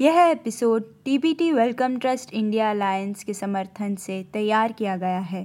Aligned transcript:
यह 0.00 0.18
episode 0.20 0.84
DBT 1.04 1.52
welcome 1.52 1.96
trust 1.98 2.32
India 2.32 2.70
alliance 2.70 3.24
के 3.24 3.34
समर्थन 3.34 3.94
से 3.94 4.22
तैयार 4.32 4.72
किया 4.72 4.96
गया 4.96 5.18
है। 5.18 5.40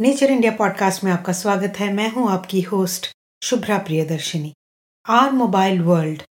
नेचर 0.00 0.30
इंडिया 0.30 0.52
पॉडकास्ट 0.52 1.04
में 1.04 1.12
आपका 1.12 1.32
स्वागत 1.32 1.80
है। 1.80 1.92
मैं 1.92 2.12
हूँ 2.12 2.30
आपकी 2.30 2.60
host 2.60 3.10
Shubhra 3.42 3.78
Priyadarshini, 3.78 4.52
our 5.08 5.32
mobile 5.32 5.80
world. 5.82 6.22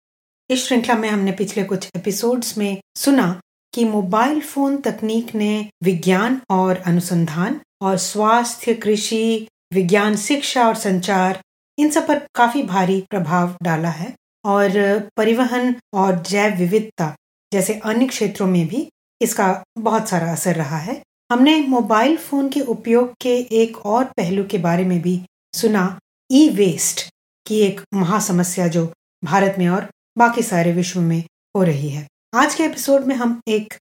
इस 0.50 0.66
श्रृंखला 0.66 0.94
में 0.94 1.08
हमने 1.08 1.32
पिछले 1.32 1.64
कुछ 1.64 1.88
एपिसोड्स 1.96 2.58
में 2.58 2.80
सुना 2.96 3.40
कि 3.74 3.84
मोबाइल 3.84 4.40
फ़ोन 4.40 4.76
तकनीक 4.76 5.34
ने 5.34 5.70
विज्ञान 5.82 6.40
और 6.50 6.76
अनुसंधान 6.76 7.60
और 7.82 7.96
स्वास्थ्य, 7.96 8.74
कृषि, 8.74 9.48
विज्ञान, 9.72 10.16
शिक्षा 10.16 10.66
और 10.68 10.74
संचार, 10.74 11.40
इन 11.78 11.90
सब 11.90 12.06
पर 12.08 12.26
काफ़ी 12.34 12.62
भारी 12.62 13.00
प्रभाव 13.10 13.56
डाला 13.62 13.90
है 13.90 14.14
और 14.44 14.70
परिवहन 15.16 15.74
और 15.94 16.22
जैव 16.22 16.54
विविधता 16.54 17.14
जैसे 17.52 17.74
अन्य 17.84 18.06
क्षेत्रों 18.06 18.46
में 18.46 18.66
भी 18.68 18.88
इसका 19.20 19.64
बहुत 19.78 20.08
सारा 20.08 20.32
असर 20.32 20.54
रहा 20.54 20.78
है। 20.78 21.02
हमने 21.32 21.60
मोबाइल 21.68 22.16
फ़ोन 22.16 22.48
के 22.48 22.60
उपयोग 22.60 23.12
के 23.20 23.36
एक 23.62 23.76
और 23.86 24.04
पहलू 24.04 24.44
के 24.44 24.58
बारे 24.58 24.84
में 24.84 25.00
भी 25.02 25.20
सुना 25.56 25.98
ई 26.32 26.48
वेस्ट 26.48 27.10
की 27.46 27.60
एक 27.60 27.80
महासमस्या 27.94 28.66
जो 28.68 28.92
भारत 29.24 29.54
में 29.58 29.68
और 29.68 29.90
बाकी 30.18 30.42
सारे 30.42 30.72
विश्व 30.72 31.00
में 31.00 31.24
हो 31.56 31.62
रही 31.62 31.88
है। 31.90 32.06
आज 32.34 32.54
के 32.54 32.62
एपिसोड 32.64 33.04
में 33.04 33.14
हम 33.16 33.40
एक 33.48 33.74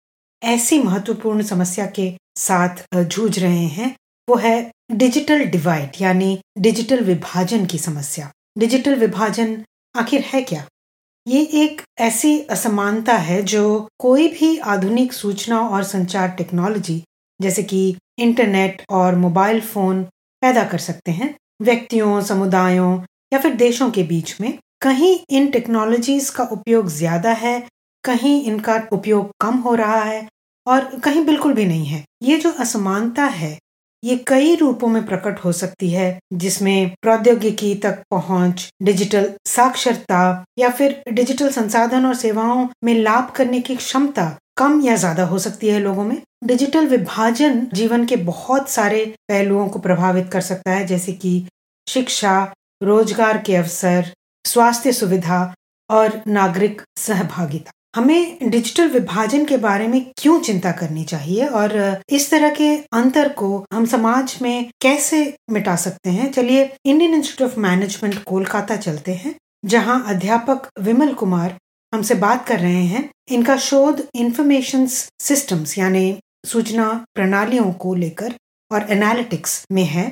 ऐसी 0.43 0.79
महत्वपूर्ण 0.79 1.43
समस्या 1.43 1.85
के 1.85 2.13
साथ 2.37 2.95
जूझ 2.95 3.39
रहे 3.39 3.65
हैं। 3.65 3.95
वो 4.29 4.35
है 4.35 4.71
डिजिटल 4.91 5.45
डिवाइड 5.45 5.91
यानी 6.01 6.39
डिजिटल 6.57 7.03
विभाजन 7.03 7.65
की 7.65 7.77
समस्या। 7.77 8.31
डिजिटल 8.57 8.95
विभाजन 8.95 9.65
आखिर 9.95 10.21
है 10.21 10.41
क्या? 10.41 10.65
ये 11.27 11.41
एक 11.63 11.81
ऐसी 11.99 12.39
असमानता 12.41 13.17
है 13.17 13.41
जो 13.43 13.89
कोई 13.99 14.27
भी 14.27 14.57
आधुनिक 14.57 15.13
सूचना 15.13 15.59
और 15.59 15.83
संचार 15.83 16.29
टेक्नोलॉजी 16.29 17.03
जैसे 17.41 17.63
कि 17.63 17.95
इंटरनेट 18.17 18.81
और 18.89 19.15
मोबाइल 19.15 19.61
फ़ोन 19.61 20.03
पैदा 20.41 20.63
कर 20.63 20.77
सकते 20.77 21.11
हैं। 21.11 21.35
व्यक्तियों, 21.59 22.19
समुदायों 22.21 22.97
या 23.33 23.39
फिर 23.39 23.53
देशों 23.55 23.89
के 23.91 24.03
बीच 24.03 24.35
में 24.41 24.57
कहीं 24.81 25.17
इन 25.29 25.49
टेक्नोलॉजीज़ 25.51 26.31
का 26.31 26.43
उपयोग 26.51 26.87
ज़्यादा 26.89 27.31
है, 27.35 27.59
कहीं 28.03 28.41
इनका 28.43 28.81
उपयोग 28.93 29.29
कम 29.41 29.55
हो 29.59 29.73
रहा 29.75 30.03
है 30.03 30.27
और 30.67 30.85
कहीं 30.99 31.25
बिल्कुल 31.25 31.53
भी 31.53 31.65
नहीं 31.65 31.85
है। 31.85 32.03
ये 32.23 32.37
जो 32.37 32.51
असमानता 32.59 33.23
है, 33.25 33.57
ये 34.03 34.15
कई 34.27 34.55
रूपों 34.55 34.87
में 34.87 35.05
प्रकट 35.05 35.39
हो 35.39 35.51
सकती 35.51 35.89
है, 35.89 36.19
जिसमें 36.33 36.89
प्रौद्योगिकी 37.01 37.73
तक 37.75 38.01
पहुँच, 38.11 38.69
डिजिटल 38.83 39.31
साक्षरता 39.47 40.45
या 40.59 40.69
फिर 40.69 41.01
डिजिटल 41.09 41.49
संसाधन 41.51 42.05
और 42.05 42.15
सेवाओं 42.15 42.67
में 42.83 42.93
लाभ 42.95 43.31
करने 43.35 43.59
की 43.61 43.75
क्षमता 43.75 44.35
कम 44.57 44.81
या 44.81 44.95
ज़्यादा 44.95 45.25
हो 45.25 45.39
सकती 45.39 45.67
है 45.67 45.79
लोगों 45.79 46.03
में। 46.05 46.21
डिजिटल 46.41 46.87
विभाजन 46.87 47.67
जीवन 47.73 48.05
के 48.05 48.15
बहुत 48.15 48.69
सारे 48.69 49.05
पहलुओं 49.29 49.67
को 49.69 49.79
प्रभावित 49.79 50.29
कर 50.31 50.41
सकता 50.41 50.71
है, 50.71 50.85
जैसे 50.85 51.11
कि 51.13 51.47
शिक्षा, 51.87 52.53
रोज़गार 52.83 53.37
के 53.37 53.55
अवसर, 53.55 54.13
स्वास्थ्य 54.45 54.91
सुविधा 54.91 55.53
और 55.89 56.21
नागरिक 56.27 56.81
सहभागिता। 56.97 57.71
हमें 57.95 58.49
डिजिटल 58.49 58.89
विभाजन 58.89 59.45
के 59.45 59.57
बारे 59.57 59.87
में 59.87 60.05
क्यों 60.17 60.39
चिंता 60.39 60.71
करनी 60.71 61.03
चाहिए 61.03 61.45
और 61.45 62.01
इस 62.09 62.29
तरह 62.31 62.53
के 62.55 62.75
अंतर 62.93 63.29
को 63.29 63.65
हम 63.73 63.85
समाज 63.85 64.37
में 64.41 64.69
कैसे 64.81 65.21
मिटा 65.49 65.75
सकते 65.75 66.09
हैं? 66.09 66.31
चलिए 66.31 66.63
Indian 66.85 67.13
Institute 67.13 67.51
of 67.51 67.59
Management 67.59 68.23
Kolkata 68.23 68.75
चलते 68.77 69.13
हैं, 69.13 69.35
जहाँ 69.65 70.03
अध्यापक 70.07 70.69
विमल 70.79 71.13
कुमार 71.13 71.57
हमसे 71.93 72.15
बात 72.15 72.47
कर 72.47 72.59
रहे 72.59 72.83
हैं। 72.85 73.09
इनका 73.31 73.57
शोध 73.57 74.03
इंफॉर्मेशन 74.15 74.85
सिस्टम्स 74.87 75.77
यानी 75.77 76.19
सूचना 76.43 77.05
प्रणालियों 77.15 77.71
को 77.73 77.93
लेकर 77.95 78.33
और 78.71 78.85
एनालिटिक्स 78.91 79.65
में 79.71 79.83
है। 79.83 80.09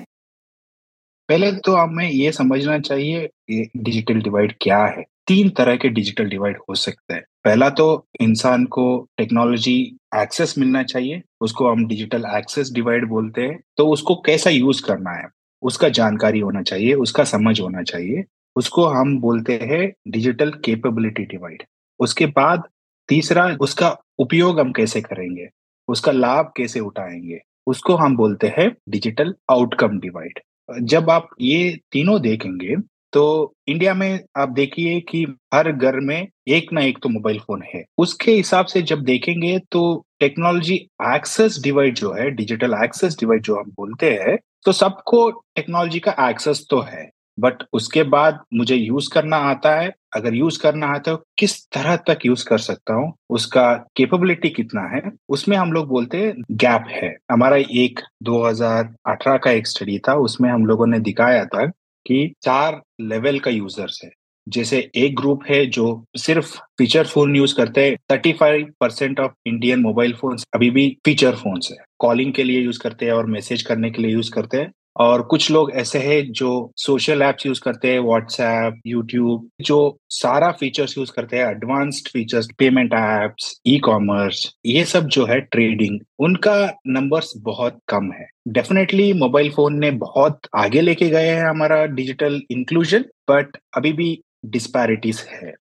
पहले 1.30 1.52
तो 1.58 1.76
हमें 1.76 2.10
ये 2.10 2.32
समझना 2.32 2.78
चाहिए 2.80 3.30
डिजिटल 3.52 4.22
डिवाइड 4.22 4.54
क्या 4.62 4.84
है? 4.86 5.04
तीन 5.28 5.50
तरह 5.50 5.76
के 5.76 5.90
डिजिटल 5.90 6.30
डिवाइड 6.30 6.58
हो 6.70 6.76
सकते 6.76 7.14
हैं। 7.14 7.24
पहला 7.44 7.70
तो 7.70 8.06
इंसान 8.22 8.66
को 8.66 8.86
टेक्नोलॉजी 9.18 9.76
एक्सेस 10.16 10.58
मिलना 10.58 10.84
चाहिए, 10.84 11.22
उसको 11.42 11.70
हम 11.70 11.88
डिजिटल 11.88 12.26
एक्सेस 12.36 12.72
डिवाइड 12.72 13.08
बोलते 13.10 13.42
हैं 13.42 13.60
तो 13.78 13.88
उसको 13.88 14.16
कैसा 14.26 14.50
यूज़ 14.50 14.84
करना 14.84 15.12
है? 15.12 15.28
उसका 15.64 15.90
जानकारी 15.90 16.40
होना 16.40 16.62
चाहिए, 16.62 16.94
उसका 16.96 17.24
समझ 17.24 17.60
होना 17.62 17.84
चाहिए, 17.84 18.24
उसको 18.56 18.86
हम 18.86 19.20
बोलते 19.22 19.60
हैं 19.64 19.94
डिजिटल 20.08 20.52
केपेबिलिटी 20.66 21.24
डिवाइड 21.26 21.64
उसके 22.00 22.26
बाद 22.26 22.64
तीसरा, 23.10 23.46
उसका 23.62 23.96
उपयोग 24.20 24.60
हम 24.60 24.72
कैसे 24.72 25.02
करेंगे? 25.02 25.50
उसका 25.88 26.12
लाभ 26.12 26.52
कैसे 26.58 26.80
उठाएँगे? 26.80 27.40
उसको 27.68 27.96
हम 27.96 28.16
बोलते 28.18 28.48
हैं 28.58 28.70
डिजिटल 28.90 29.34
आउटकम 29.52 30.00
डिवाइड 30.00 30.40
जब 30.84 31.10
आप 31.10 31.28
ये 31.42 31.78
तीनों 31.92 32.22
देखेंगे 32.22 32.76
तो 33.14 33.54
इंडिया 33.68 33.94
में 33.94 34.20
आप 34.38 34.50
देखिए 34.50 35.00
कि 35.02 35.24
हर 35.54 35.72
घर 35.72 36.00
में 36.00 36.28
एक 36.48 36.72
ना 36.74 36.82
एक 36.82 36.98
तो 37.04 37.10
मोबाइल 37.10 37.40
फ़ोन 37.40 37.62
है। 37.76 37.84
उसके 37.98 38.32
हिसाब 38.32 38.66
से 38.66 38.82
जब 38.82 39.04
देखेंगे 39.04 39.58
तो 39.72 39.82
टेक्नोलॉजी 40.20 40.76
एक्सेस 41.08 41.60
डिवाइड 41.64 41.96
जो 41.96 42.12
है 42.14 42.30
डिजिटल 42.32 42.74
एक्सेस 42.84 43.18
डिवाइड 43.20 43.44
जो 43.44 43.56
हम 43.56 43.72
बोलते 43.78 44.12
हैं 44.14 44.38
तो 44.66 44.72
सबको 44.72 45.30
टेक्नोलॉजी 45.56 46.00
का 46.00 46.16
एक्सेस 46.30 46.66
तो 46.70 46.80
है। 46.82 47.10
बट 47.40 47.54
उसके 47.74 48.04
बाद 48.04 48.40
मुझे 48.54 48.76
यूज़ 48.76 49.10
करना 49.14 49.38
आता 49.38 49.76
है। 49.80 49.94
अगर 50.16 50.34
यूज़ 50.34 50.60
करना 50.60 50.88
आता 50.88 51.12
है 51.12 51.18
तो 51.18 51.24
किस 51.38 51.66
तरह 51.66 51.96
तक 51.96 52.20
यूज़ 52.26 52.46
कर 52.46 52.58
सकता 52.58 52.94
हूँ? 52.94 53.14
उसका 53.30 53.74
केपेबिलिटी 53.96 54.50
कितना 54.50 54.82
है? 54.82 55.02
उसमें 55.30 55.58
हम 55.58 55.72
लोग 55.74 55.88
बोलते 55.88 56.18
हैं 56.18 56.34
गैप 56.52 56.86
है। 56.90 57.18
हमारा 57.32 57.58
एक 57.58 58.00
2018 58.24 59.38
का 59.38 59.52
एक 59.52 59.68
स्टडी 59.68 60.00
था। 60.00 60.14
उसमें 60.14 60.50
हम 60.50 60.66
लोगों 60.66 60.88
ने 60.88 61.00
दिखाया 61.00 61.46
था 61.46 61.66
कि 62.06 62.34
चार 62.44 62.82
लेवल 63.02 63.40
का 63.40 63.52
यूज़र्स 63.52 64.02
है। 64.04 64.10
जैसे 64.48 64.92
एक 64.96 65.16
ग्रुप 65.16 65.44
है 65.50 65.66
जो 65.66 66.06
सिर्फ़ 66.18 66.58
फीचर 66.78 67.04
फ़ोन 67.04 67.36
यूज़ 67.36 67.56
करते 67.56 67.86
हैं। 67.86 67.96
Thirty 68.12 68.34
five 68.34 68.68
percent 68.80 69.20
of 69.20 69.32
Indian 69.46 69.80
mobile 69.80 70.14
phone 70.14 70.38
अभी 70.54 70.70
भी 70.70 70.98
फीचर 71.06 71.32
फ़ोन 71.32 71.60
है। 71.72 71.78
कॉलिंग 72.00 72.34
के 72.34 72.44
लिए 72.44 72.62
यूज़ 72.62 72.80
करते 72.80 73.06
हैं 73.06 73.14
और 73.14 73.26
मैसेज 73.26 73.62
करने 73.62 73.92
के 73.92 74.02
लिए 74.02 74.12
यूज़ 74.12 74.32
करते 74.32 74.58
हैं। 74.58 74.72
और 75.00 75.22
कुछ 75.22 75.50
लोग 75.52 75.72
ऐसे 75.72 76.00
हैं 76.00 76.22
जो 76.32 76.50
सोशल 76.76 77.22
एप्स 77.22 77.46
यूज़ 77.46 77.60
करते 77.62 77.92
हैं 77.92 78.00
व्हाट्सएप 78.00 78.80
यूट्यूब 78.88 79.48
जो 79.62 79.78
सारा 80.10 80.52
फीचर्स 80.52 80.98
यूज़ 80.98 81.12
करते 81.12 81.38
हैं 81.38 81.46
advanced 81.46 82.08
features 82.14 82.48
payment 82.58 82.94
apps 82.94 83.54
e 83.68 83.78
commerce 83.80 84.52
ये 84.66 84.84
सब 84.86 85.08
जो 85.08 85.26
है 85.26 85.40
ट्रेडिंग 85.42 86.00
उनका 86.20 86.56
नंबर्स 86.88 87.34
बहुत 87.42 87.80
कम 87.88 88.12
है। 88.12 88.28
डेफिनेटली 88.48 89.12
मोबाइल 89.14 89.50
फ़ोन 89.52 89.80
ने 89.80 89.92
बहुत 90.00 90.48
आगे 90.56 90.82
लेके 90.82 91.10
गए 91.10 91.28
हैं 91.28 91.46
हमारा 91.46 91.86
डिजिटल 91.86 92.42
इंक्लूजन 92.52 93.06
बट 93.30 93.58
अभी 93.78 93.94
भी 93.94 94.20
डिस्पैरिटीज 94.46 95.24
है। 95.32 95.54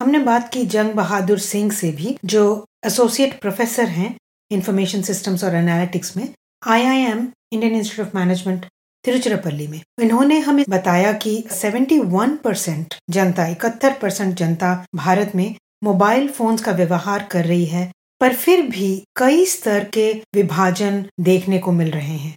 हमने 0.00 0.18
बात 0.24 0.50
की 0.52 0.64
जंग 0.66 0.92
बहादुर 0.94 1.38
सिंह 1.38 1.70
से 1.70 1.90
भी, 1.92 2.16
जो 2.24 2.66
एसोसिएट 2.86 3.40
प्रोफेसर 3.40 3.88
हैं 3.90 4.14
इंफॉर्मेशन 4.50 5.02
सिस्टम्स 5.02 5.44
और 5.44 5.54
एनालिटिक्स 5.54 6.16
में। 6.16 6.28
IIM 6.62 7.18
Indian 7.52 7.74
Institute 7.74 8.08
of 8.08 8.16
Management 8.16 8.64
Tiruchirappalli 9.04 9.66
में। 9.66 9.80
इन्होंने 10.02 10.38
हमें 10.38 10.64
बताया 10.68 11.12
कि 11.12 11.44
71 11.52 12.36
परसेंट 12.36 12.94
जनता 13.10 13.46
इकहत्तर 13.46 13.92
परसेंट 14.02 14.34
जनता 14.34 14.72
भारत 14.94 15.32
में 15.34 15.54
मोबाइल 15.84 16.28
फोन्स 16.28 16.64
का 16.64 16.72
व्यवहार 16.72 17.28
कर 17.32 17.44
रही 17.44 17.64
है 17.64 17.90
पर 18.20 18.34
फिर 18.34 18.62
भी 18.70 18.90
कई 19.16 19.44
स्तर 19.46 19.84
के 19.84 20.12
विभाजन 20.34 21.04
देखने 21.20 21.58
को 21.58 21.72
मिल 21.72 21.90
रहे 21.90 22.16
हैं। 22.16 22.34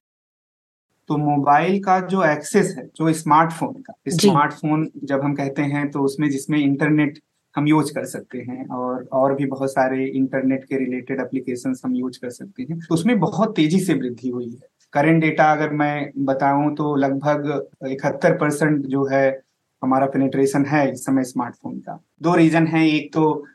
तो 1.10 1.18
मोबाइल 1.18 1.80
का 1.80 2.00
जो 2.07 2.24
एक्सेस 2.24 2.74
है 2.78 2.86
जो 2.86 3.13
स्मार्टफ़ोन 3.13 3.74
का 3.81 3.94
स्मार्टफ़ोन 4.07 4.90
जब 5.04 5.22
हम 5.22 5.34
कहते 5.36 5.62
हैं 5.62 5.90
तो 5.92 6.00
उसमें 6.00 6.30
जिसमें 6.30 6.60
इंटरनेट 6.60 7.19
हम 7.56 7.68
यूज़ 7.68 7.94
कर 7.94 8.06
सकते 8.06 8.38
हैं 8.38 8.68
और 8.68 9.07
और 9.13 9.36
भी 9.36 9.45
बहुत 9.45 9.71
सारे 9.71 10.06
इंटरनेट 10.06 10.63
के 10.63 10.77
रिलेटेड 10.77 11.19
एप्लीकेशन 11.19 11.74
हम 11.86 11.95
यूज़ 11.95 12.19
कर 12.19 12.30
सकते 12.30 12.63
हैं। 12.63 12.80
तो 12.80 12.94
उसमें 12.94 13.19
बहुत 13.19 13.56
तेज़ी 13.56 13.80
से 13.80 13.94
वृद्धि 13.94 14.30
हुई 14.30 14.50
है। 14.50 14.68
करेंट 14.94 15.21
डेटा 15.21 15.51
अगर 15.51 15.69
मैं 15.74 16.12
बताऊँ 16.25 16.75
तो 16.75 16.95
लगभग 16.95 17.68
इकहत्तर 17.88 18.33
परसेंट 18.33 18.86
जो 18.86 19.06
है 19.06 19.42
हमारा 19.83 20.06
पेनिट्रेशन 20.06 20.65
है 20.65 20.92
इस 20.92 21.06
समय 21.06 21.24
स्मार्टफ़ोन 21.24 21.77
का। 21.80 22.00
दो 22.24 22.36
रीजन 22.36 22.68
है। 22.68 22.88
एक 22.89 23.13
तो 23.13 23.45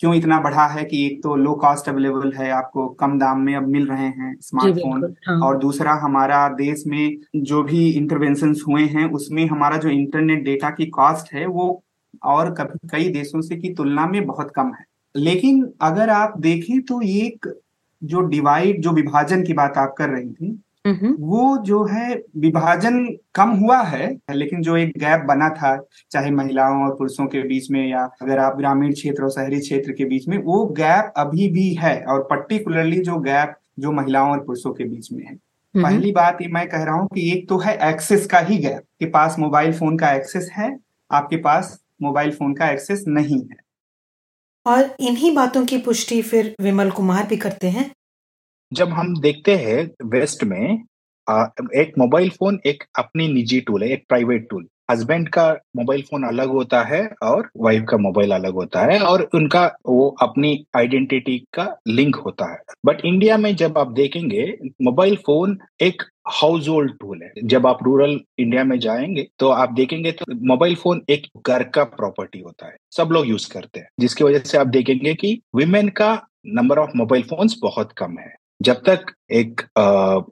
क्यों 0.00 0.14
इतना 0.14 0.38
बढ़ा 0.40 0.66
है 0.66 0.84
कि 0.84 1.06
एक 1.06 1.22
तो 1.22 1.36
लो 1.36 1.54
कॉस्ट 1.54 1.88
अवेलेबल 1.88 2.32
है 2.32 2.50
आपको 2.50 2.86
कम 2.88 3.18
दाम 3.18 3.40
में 3.40 3.54
अब 3.56 3.68
मिल 3.68 3.86
रहे 3.86 4.08
हैं 4.08 4.34
स्मार्टफ़ोन 4.40 5.14
हाँ। 5.28 5.38
और 5.40 5.58
दूसरा 5.58 5.92
हमारा 5.92 6.48
देश 6.48 6.84
में 6.86 7.16
जो 7.36 7.62
भी 7.62 7.88
इंटरवेंशन 7.90 8.54
हुए 8.68 8.82
हैं 8.86 9.10
उसमें 9.10 9.46
हमारा 9.46 9.76
जो 9.76 9.88
इंटरनेट 9.88 10.44
डेटा 10.44 10.70
की 10.70 10.86
कॉस्ट 10.86 11.32
है 11.34 11.46
वो 11.46 11.82
और 12.24 12.50
कभी 12.54 12.88
कई 12.88 13.08
देशों 13.08 13.40
से 13.40 13.56
की 13.56 13.72
तुलना 13.74 14.06
में 14.06 14.24
बहुत 14.26 14.52
कम 14.56 14.72
है। 14.74 14.84
लेकिन 15.14 15.68
अगर 15.82 16.10
आप 16.10 16.38
देखें 16.38 16.80
तो 16.82 17.00
एक 17.02 17.46
जो 18.02 18.20
डिवाइड 18.20 18.80
जो 18.82 18.90
विभाजन 18.90 19.42
की 19.42 19.52
बात 19.52 19.78
आप 19.78 19.94
कर 19.98 20.08
रही 20.08 20.30
थी 20.30 20.58
वो 21.20 21.56
जो 21.58 21.82
है 21.84 22.14
विभाजन 22.36 22.98
कम 23.34 23.50
हुआ 23.50 23.80
है 23.82 24.10
लेकिन 24.30 24.62
जो 24.62 24.76
एक 24.76 24.92
गैप 24.98 25.20
बना 25.20 25.48
था 25.48 25.76
चाहे 26.10 26.30
महिलाओं 26.30 26.82
और 26.84 26.94
पुरुषों 26.94 27.26
के 27.26 27.42
बीच 27.42 27.70
में 27.70 27.86
या 27.88 28.04
अगर 28.22 28.38
आप 28.38 28.56
ग्रामीण 28.56 28.92
क्षेत्र 28.92 29.22
और 29.22 29.30
शहरी 29.30 29.58
क्षेत्र 29.60 29.92
के 29.92 30.04
बीच 30.04 30.28
में 30.28 30.36
वो 30.38 30.64
गैप 30.76 31.12
अभी 31.16 31.48
भी 31.48 31.72
है 31.74 31.96
और 32.04 32.22
पर्टिकुलरली 32.22 32.98
जो 33.00 33.16
गैप 33.20 33.56
जो 33.78 33.92
महिलाओं 33.92 34.30
और 34.30 34.44
पुरुषों 34.44 34.72
के 34.72 34.84
बीच 34.84 35.12
में 35.12 35.24
है। 35.24 35.34
पहली 35.74 36.12
बात 36.12 36.38
ये 36.42 36.48
मैं 36.48 36.66
कह 36.68 36.84
रहा 36.84 36.94
हूँ 36.94 37.08
कि 37.14 37.30
एक 37.32 37.48
तो 37.48 37.58
है 37.58 37.76
एक्सेस 37.90 38.26
का 38.26 38.38
ही 38.38 38.58
गैप 38.58 38.82
के 39.00 39.06
पास 39.06 39.36
मोबाइल 39.38 39.72
फ़ोन 39.72 39.96
का 39.98 40.12
एक्सेस 40.12 40.50
है 40.52 40.76
आपके 41.10 41.36
पास 41.36 41.78
मोबाइल 42.02 42.30
फ़ोन 42.30 42.54
का 42.54 42.70
एक्सेस 42.70 43.04
नहीं 43.08 43.40
है। 43.42 43.56
और 44.66 44.96
इन्हीं 45.00 45.34
बातों 45.34 45.66
की 45.66 45.78
पुष्टि 45.78 46.22
फिर 46.22 46.56
विमल 46.60 46.90
कुमार 46.90 47.26
भी 47.26 47.36
करते 47.36 47.68
हैं। 47.68 47.90
जब 48.72 48.88
हम 48.88 49.20
देखते 49.20 49.56
हैं 49.56 50.08
वेस्ट 50.08 50.44
में 50.44 50.84
एक 51.76 51.92
मोबाइल 51.98 52.30
फ़ोन 52.30 52.60
एक 52.66 52.84
अपनी 52.98 53.28
निजी 53.28 53.60
टूल 53.60 53.82
है, 53.82 53.90
एक 53.90 54.04
प्राइवेट 54.08 54.48
टूल 54.50 54.66
हस्बैंड 54.90 55.28
का 55.28 55.46
मोबाइल 55.76 56.02
फ़ोन 56.02 56.24
अलग 56.24 56.48
होता 56.48 56.82
है 56.82 57.00
और 57.22 57.48
वाइफ 57.56 57.84
का 57.88 57.96
मोबाइल 57.96 58.30
अलग 58.30 58.52
होता 58.54 58.80
है 58.80 59.00
और 59.00 59.22
उनका 59.34 59.64
वो 59.86 60.08
अपनी 60.22 60.66
आइडेंटिटी 60.76 61.38
का 61.54 61.66
लिंक 61.88 62.16
होता 62.16 62.52
है. 62.52 62.58
बट 62.86 63.00
इंडिया 63.04 63.38
में 63.38 63.54
जब 63.56 63.78
आप 63.78 63.92
देखेंगे 63.92 64.46
मोबाइल 64.82 65.16
फ़ोन 65.16 65.58
एक 65.80 66.02
हाउस 66.28 66.68
होल्ड 66.68 66.92
टूल 67.00 67.22
है. 67.22 67.32
जब 67.44 67.66
आप 67.66 67.78
रूरल 67.82 68.20
इंडिया 68.38 68.64
में 68.64 68.78
जाएँगे 68.78 69.26
तो 69.38 69.48
आप 69.48 69.72
देखेंगे 69.72 70.12
तो 70.12 70.24
मोबाइल 70.46 70.74
फ़ोन 70.74 71.02
एक 71.10 71.26
घर 71.46 71.62
का 71.62 71.84
प्रॉपर्टी 71.84 72.40
होता 72.40 72.66
है. 72.66 72.76
सब 72.96 73.08
लोग 73.12 73.28
यूज़ 73.28 73.50
करते 73.52 73.80
हैं. 73.80 73.88
जिसकी 74.00 74.24
वजह 74.24 74.38
से 74.38 74.58
आप 74.58 74.66
देखेंगे 74.66 75.14
कि 75.14 75.40
विमेन 75.56 75.88
का 75.88 76.26
नंबर 76.46 76.78
ऑफ़ 76.78 76.90
मोबाइल 76.96 77.22
फोन्स 77.22 77.56
बहुत 77.62 77.92
कम 77.92 78.18
है. 78.18 78.34
जब 78.60 78.82
तक 78.88 79.12
एक 79.32 79.60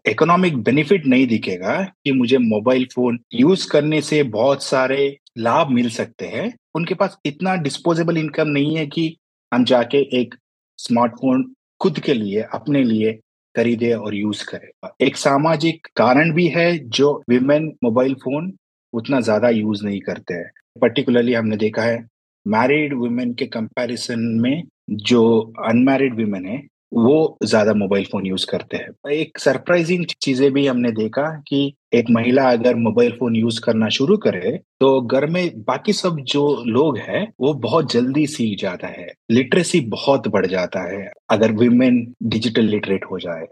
इकोनॉमिक 0.09 0.56
बेनिफिट 0.65 1.06
नहीं 1.06 1.26
दिखेगा 1.26 1.81
कि 2.05 2.12
मुझे 2.12 2.38
मोबाइल 2.38 2.85
फ़ोन 2.94 3.19
यूज़ 3.35 3.69
करने 3.71 4.00
से 4.03 4.23
बहुत 4.23 4.62
सारे 4.62 5.17
लाभ 5.38 5.71
मिल 5.71 5.88
सकते 5.91 6.26
हैं, 6.26 6.53
उनके 6.75 6.94
पास 6.94 7.19
इतना 7.26 7.55
डिस्पोजेबल 7.62 8.19
इनकम 8.19 8.49
नहीं 8.49 8.76
है 8.76 8.87
कि 8.87 9.15
हम 9.53 9.65
जाके 9.65 9.99
एक 10.21 10.35
स्मार्टफ़ोन 10.79 11.44
खुद 11.81 11.99
के 12.00 12.15
लिए, 12.15 12.43
अपने 12.43 12.82
लिए 12.85 13.12
खरीदे 13.55 13.93
और 13.93 14.15
यूज़ 14.15 14.44
करे। 14.44 15.06
एक 15.06 15.17
सामाजिक 15.17 15.87
कारण 15.97 16.32
भी 16.35 16.47
है 16.49 16.76
जो 16.91 17.12
विमेन 17.29 17.73
मोबाइल 17.85 18.15
फ़ोन 18.25 18.53
उतना 18.93 19.21
ज़्यादा 19.21 19.49
यूज़ 19.50 19.85
नहीं 19.85 20.00
करते 20.00 20.35
हैं। 20.35 20.50
पर्टिकुलरली 20.81 21.35
हमने 21.35 21.56
देखा 21.56 21.82
है 21.82 22.05
मैरिड 22.47 22.94
वुमेन 22.94 23.32
के 23.35 23.47
कंपैरिजन 23.49 24.21
में 24.41 24.62
जो 24.91 25.23
अनमैरिड 25.69 26.21
वुमेन 26.21 26.47
है 26.47 26.62
वो 26.94 27.38
ज़्यादा 27.44 27.73
मोबाइल 27.75 28.05
फ़ोन 28.05 28.26
यूज़ 28.26 28.46
करते 28.46 28.76
हैं। 28.76 29.11
एक 29.12 29.38
सरप्राइजिंग 29.38 30.05
चीज़ें 30.23 30.50
भी 30.52 30.67
हमने 30.67 30.91
देखा 30.93 31.23
कि 31.49 31.62
एक 31.94 32.11
महिला 32.11 32.49
अगर 32.50 32.75
मोबाइल 32.76 33.12
फ़ोन 33.12 33.37
यूज़ 33.37 33.61
करना 33.61 33.88
शुरू 33.91 34.17
करे 34.19 34.56
तो 34.81 35.00
घर 35.02 35.26
में 35.26 35.62
बाकी 35.64 35.93
सब 35.93 36.17
जो 36.26 36.46
लोग 36.67 36.99
हैं, 36.99 37.26
वो 37.41 37.52
बहुत 37.61 37.93
जल्दी 37.93 38.26
सीख 38.26 38.58
जाता 38.61 38.88
है। 38.88 39.06
लिटरेसी 39.31 39.81
बहुत 39.91 40.29
बढ़ 40.29 40.46
जाता 40.46 40.82
है, 40.91 41.11
अगर 41.31 41.52
विमेन 41.55 42.06
डिजिटल 42.25 42.64
लिटरेट 42.67 43.05
हो 43.11 43.19
जाए। 43.19 43.47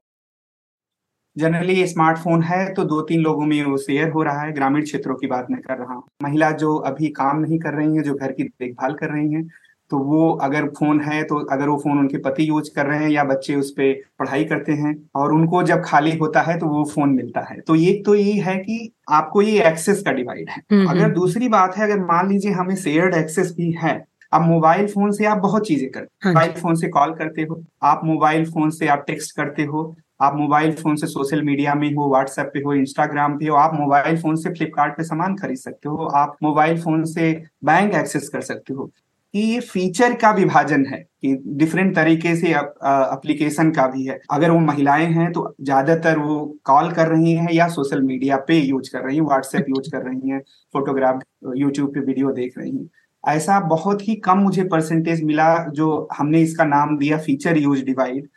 जनरली 1.37 1.87
स्मार्टफ़ोन 1.87 2.43
है 2.43 2.73
तो 2.75 2.85
दो 2.85 3.01
तीन 3.03 3.21
लोगों 3.21 3.45
में 3.47 3.63
वो 3.65 3.77
शेयर 3.79 4.09
हो 4.11 4.23
रहा 4.23 4.41
है। 4.43 4.53
ग्रामीण 4.53 4.83
क्षेत्रों 4.85 5.15
की 5.15 5.27
बात 5.27 5.47
मैं 5.51 5.61
कर 5.61 5.79
रहा 5.79 5.95
हूँ। 5.95 6.03
महिला 6.23 6.51
जो 6.59 6.75
अभी 6.87 7.09
काम 7.13 7.39
नहीं 7.41 7.59
कर 7.59 7.75
रही 7.75 7.97
है, 7.97 8.03
जो 8.03 8.15
घर 8.15 8.33
की 8.33 8.43
देखभाल 8.45 8.95
कर 8.95 9.11
रही 9.11 9.33
हैं 9.33 9.43
तो 9.93 9.99
वो 10.01 10.31
अगर 10.43 10.67
फ़ोन 10.69 11.01
है 11.01 11.23
तो 11.25 11.39
अगर 11.47 11.69
वो 11.69 11.77
फ़ोन 11.77 11.99
उनके 11.99 12.19
पति 12.19 12.49
यूज़ 12.49 12.71
कर 12.77 12.87
रहे 12.87 12.99
हैं 12.99 13.09
या 13.11 13.25
बच्चे 13.25 13.55
उस 13.55 13.71
पर 13.71 13.93
पढ़ाई 14.19 14.45
करते 14.45 14.73
हैं 14.75 14.95
और 15.15 15.33
उनको 15.33 15.63
जब 15.63 15.83
खाली 15.85 16.17
होता 16.17 16.41
है 16.43 16.59
तो 16.59 16.67
वो 16.67 16.85
फ़ोन 16.85 17.11
मिलता 17.11 17.41
है। 17.41 17.59
तो 17.61 17.75
ये 17.75 17.93
तो 18.07 18.15
ये 18.15 18.33
है 18.41 18.57
कि 18.59 18.79
आपको 19.11 19.43
ये 19.43 19.63
एक्सेस 19.69 20.03
का 20.03 20.13
डिवाइड 20.13 20.49
है। 20.51 20.63
हम्म, 20.73 20.87
अगर 20.87 21.01
हम्म। 21.01 21.15
दूसरी 21.15 21.49
बात 21.49 21.77
है 21.77 21.85
अगर 21.85 22.05
मान 22.05 22.29
लीजिए 22.29 22.53
हमें 22.53 22.75
शेयर्ड 22.77 23.15
एक्सेस 23.15 23.55
भी 23.57 23.71
है 23.83 24.03
अब 24.33 24.43
मोबाइल 24.43 24.87
फ़ोन 24.89 25.11
से 25.13 25.25
आप 25.27 25.39
बहुत 25.39 25.67
चीज़ें 25.67 25.91
करते 25.91 26.29
हो 26.29 26.31
मोबाइल 26.31 26.53
फ़ोन 26.53 26.75
से 26.75 26.89
कॉल 26.89 27.13
करते 27.15 27.43
हो 27.43 27.63
आप 27.83 28.01
मोबाइल 28.05 28.45
फ़ोन 28.51 28.71
से 28.71 28.87
आप 28.89 29.05
टेक्स्ट 29.07 29.37
करते 29.37 29.65
हो 29.65 29.95
आप 30.23 30.37
मोबाइल 30.37 30.73
फ़ोन 30.73 30.97
से 30.97 31.07
सोशल 31.07 31.43
मीडिया 31.43 31.75
में 31.75 31.89
हो 31.95 32.09
व्हाट्सएप 32.11 32.51
पे 32.55 32.61
हो 32.61 32.75
इंस्टाग्राम 32.75 33.37
पे 33.39 33.47
हो 33.47 33.57
आप 33.57 33.75
मोबाइल 33.75 34.17
फ़ोन 34.17 34.37
से 34.37 34.51
फ्लिपकार्ट 34.51 34.97
पे 34.97 35.05
सामान 35.05 35.35
खरीद 35.37 35.57
सकते 35.57 35.89
हो 35.89 36.07
आप 36.17 36.37
मोबाइल 36.43 36.81
फ़ोन 36.83 37.05
से 37.05 37.33
बैंक 37.65 37.95
एक्सेस 37.95 38.29
कर 38.29 38.41
सकते 38.41 38.75
हो। 38.75 38.91
कि 39.35 39.41
ये 39.43 39.61
फीचर 39.63 40.15
का 40.15 40.31
विभाजन 40.33 40.85
है, 40.87 40.99
कि 40.99 41.37
डिफरेंट 41.57 41.95
तरीके 41.97 42.35
से 42.37 42.49
एप्लीकेशन 42.49 43.71
का 43.73 43.87
भी 43.89 44.05
है। 44.07 44.19
अगर 44.31 44.51
वो 44.51 44.59
महिलाएँ 44.61 45.07
हैं 45.09 45.31
तो 45.33 45.55
ज़्यादातर 45.61 46.19
वो 46.19 46.39
कॉल 46.65 46.91
कर 46.93 47.09
रही 47.09 47.33
हैं 47.35 47.53
या 47.53 47.69
सोशल 47.71 48.03
मीडिया 48.03 48.37
पे 48.49 48.59
यूज़ 48.59 48.91
कर 48.93 49.05
रही 49.05 49.17
हैं 49.17 49.25
व्हाट्सएप 49.25 49.67
यूज़ 49.69 49.91
कर 49.91 50.03
रही 50.05 50.31
हैं 50.31 50.41
फोटोग्राफ 50.75 51.23
यूट्यूब 51.57 51.95
पे 51.95 52.01
वीडियो 52.03 52.33
देख 52.33 52.59
रही 52.59 52.71
हैं। 52.71 52.89
ऐसा 53.25 53.59
बहुत 53.69 54.09
ही 54.09 54.15
कम 54.21 54.39
मुझे 54.41 54.65
परसेंटेज 54.67 55.23
मिला 55.25 55.57
जो 55.71 56.09
हमने 56.13 56.41
इसका 56.43 56.65
नाम 56.67 56.97
दिया 56.99 57.19
फीचर 57.21 57.59
यूज़ 57.59 57.85
डिवाइड 57.85 58.29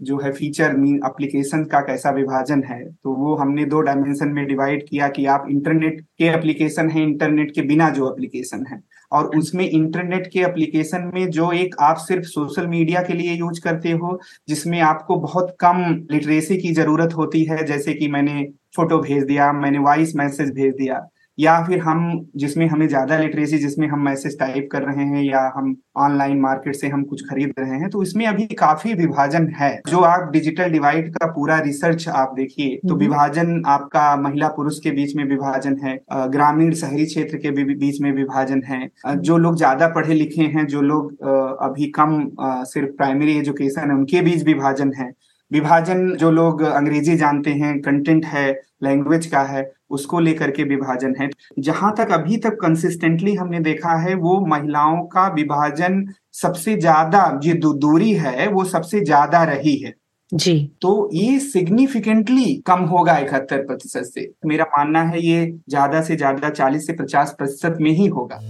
जो 0.00 0.18
है 0.18 0.30
फीचर 0.32 0.76
मीन 0.76 1.00
एप्लीकेशन 1.06 1.64
का 1.64 1.80
कैसा 1.82 2.10
विभाजन 2.10 2.62
है। 2.64 2.84
तो 2.84 3.12
वो 3.14 3.34
हमने 3.36 3.64
दो 3.66 3.80
डायमेंशन 3.80 4.28
में 4.28 4.46
डिवाइड 4.46 4.86
किया 4.88 5.08
कि 5.08 5.26
आप 5.28 5.46
इंटरनेट 5.50 6.00
के 6.18 6.24
एप्लीकेशन 6.28 6.90
है 6.90 7.02
इंटरनेट 7.02 7.54
के 7.54 7.62
बिना 7.64 7.88
जो 7.90 8.10
एप्लीकेशन 8.12 8.64
है। 8.66 8.80
और 9.12 9.26
उसमें 9.36 9.64
इंटरनेट 9.70 10.26
के 10.26 10.40
एप्लीकेशन 10.40 11.10
में 11.14 11.30
जो 11.30 11.50
एक 11.52 11.74
आप 11.80 11.96
सिर्फ़ 11.96 12.24
सोशल 12.24 12.66
मीडिया 12.66 13.02
के 13.02 13.12
लिए 13.12 13.34
यूज़ 13.34 13.60
करते 13.60 13.90
हो, 13.92 14.18
जिसमें 14.48 14.80
आपको 14.80 15.16
बहुत 15.16 15.56
कम 15.60 15.84
लिटरेसी 16.12 16.56
की 16.56 16.72
ज़रूरत 16.72 17.14
होती 17.14 17.44
है, 17.44 17.64
जैसे 17.66 17.94
कि 17.94 18.08
मैंने 18.08 18.44
फ़ोटो 18.76 18.98
भेज 18.98 19.24
दिया, 19.24 19.52
मैंने 19.52 19.78
वॉइस 19.78 20.16
मैसेज 20.16 20.50
भेज 20.54 20.74
दिया। 20.74 21.06
या 21.38 21.60
फिर 21.64 21.78
हम 21.80 22.00
जिसमें 22.36 22.66
हमें 22.68 22.86
ज़्यादा 22.88 23.18
लिटरेसी 23.18 23.58
जिसमें 23.58 23.86
हम 23.88 24.00
मैसेज 24.04 24.38
टाइप 24.38 24.68
कर 24.72 24.82
रहे 24.82 25.04
हैं 25.04 25.22
या 25.24 25.40
हम 25.54 25.74
ऑनलाइन 25.98 26.40
मार्केट 26.40 26.76
से 26.76 26.88
हम 26.88 27.02
कुछ 27.04 27.22
खरीद 27.30 27.52
रहे 27.58 27.78
हैं 27.80 27.88
तो 27.90 28.02
इसमें 28.02 28.26
अभी 28.26 28.46
काफ़ी 28.58 28.92
विभाजन 28.94 29.48
है। 29.56 29.70
जो 29.88 30.00
आप 30.00 30.30
डिजिटल 30.32 30.70
डिवाइड 30.70 31.08
का 31.14 31.26
पूरा 31.32 31.58
रिसर्च 31.60 32.08
आप 32.10 32.34
देखिए 32.36 32.76
तो 32.78 32.88
हम्म। 32.88 32.98
विभाजन 32.98 33.62
आपका 33.68 34.04
महिला 34.18 34.48
पुरुष 34.56 34.78
के 34.78 34.90
बीच 34.90 35.14
में 35.16 35.24
विभाजन 35.26 35.76
है 35.84 35.98
ग्रामीण 36.30 36.72
शहरी 36.74 37.06
क्षेत्र 37.06 37.36
के 37.38 37.50
बीच 37.64 38.00
में 38.00 38.12
विभाजन 38.12 38.62
है। 38.66 38.90
जो 39.08 39.36
लोग 39.38 39.56
ज़्यादा 39.56 39.88
पढ़े 39.90 40.14
लिखे 40.14 40.42
हैं 40.54 40.66
जो 40.66 40.82
लोग 40.82 41.22
अभी 41.62 41.86
कम 41.96 42.20
सिर्फ़ 42.66 42.96
प्राइमरी 42.96 43.38
एजुकेशन 43.38 43.90
है 43.90 43.96
उनके 43.96 44.20
बीच 44.22 44.44
विभाजन 44.44 44.92
है। 44.96 45.10
विभाजन 45.50 46.10
जो 46.16 46.30
लोग 46.30 46.62
अंग्रेज़ी 46.62 47.16
जानते 47.16 47.50
हैं 47.52 47.80
कंटेंट 47.80 48.24
है 48.26 48.50
लैंग्वेज 48.82 49.26
का 49.26 49.40
है 49.42 49.70
उसको 49.90 50.20
लेकर 50.20 50.50
के 50.50 50.64
विभाजन 50.64 51.14
है। 51.20 51.28
जहाँ 51.58 51.94
तक 51.98 52.12
अभी 52.12 52.36
तक 52.36 52.58
कंसिस्टेंटली 52.62 53.34
हमने 53.34 53.60
देखा 53.60 53.96
है 53.98 54.14
वो 54.16 54.38
महिलाओं 54.46 55.02
का 55.06 55.26
विभाजन 55.34 56.04
सबसे 56.34 56.76
ज़्यादा 56.76 57.28
जो 57.44 57.72
दूरी 57.74 58.12
है 58.14 58.46
वो 58.48 58.64
सबसे 58.66 59.00
ज़्यादा 59.00 59.42
रही 59.44 59.76
है। 59.76 59.94
जी। 60.32 60.54
तो 60.82 61.08
ये 61.12 61.38
सिग्निफिकेंटली 61.40 62.54
कम 62.66 62.80
होगा 62.86 63.16
इकहत्तर 63.18 63.64
प्रतिशत 63.66 64.04
से। 64.04 64.30
मेरा 64.46 64.64
मानना 64.68 65.02
है 65.02 65.22
ये 65.22 65.46
ज़्यादा 65.70 66.02
से 66.02 66.16
ज़्यादा 66.16 66.50
चालीस 66.50 66.86
से 66.86 66.92
पचास 66.92 67.34
प्रतिशत 67.38 67.78
में 67.80 67.90
ही 67.90 68.06
होगा। 68.08 68.40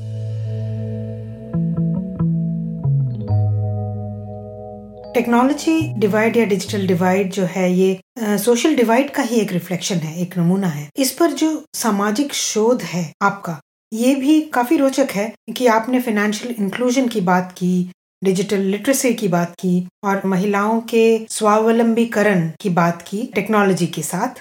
टेक्नोलॉजी 5.15 5.81
डिवाइड 5.99 6.37
या 6.37 6.45
डिजिटल 6.45 6.87
डिवाइड 6.87 7.31
जो 7.33 7.45
है 7.45 7.73
ये 7.73 8.37
सोशल 8.39 8.75
डिवाइड 8.77 9.11
का 9.11 9.23
ही 9.23 9.37
एक 9.37 9.53
रिफ्लेक्शन 9.53 9.97
है, 9.97 10.21
एक 10.23 10.37
नमूना 10.39 10.67
है। 10.67 10.89
इस 10.97 11.11
पर 11.13 11.31
जो 11.33 11.49
सामाजिक 11.75 12.35
शोध 12.35 12.83
है 12.83 13.05
आपका, 13.23 13.59
ये 13.93 14.15
भी 14.15 14.41
काफ़ी 14.55 14.77
रोचक 14.77 15.11
है 15.11 15.33
कि 15.57 15.67
आपने 15.69 16.01
फाइनेंशियल 16.01 16.55
इंक्लूजन 16.59 17.09
की 17.09 17.21
बात 17.21 17.53
की 17.53 17.91
डिजिटल 18.23 18.61
लिटरेसी 18.67 19.13
की 19.15 19.29
बात 19.29 19.55
की 19.61 19.87
और 20.05 20.23
महिलाओं 20.27 20.81
के 20.91 21.05
स्वावलंबीकरण 21.31 22.51
की 22.61 22.71
बात 22.71 23.03
की 23.03 23.23
टेक्नोलॉजी 23.35 23.87
के 23.87 24.03
साथ। 24.03 24.41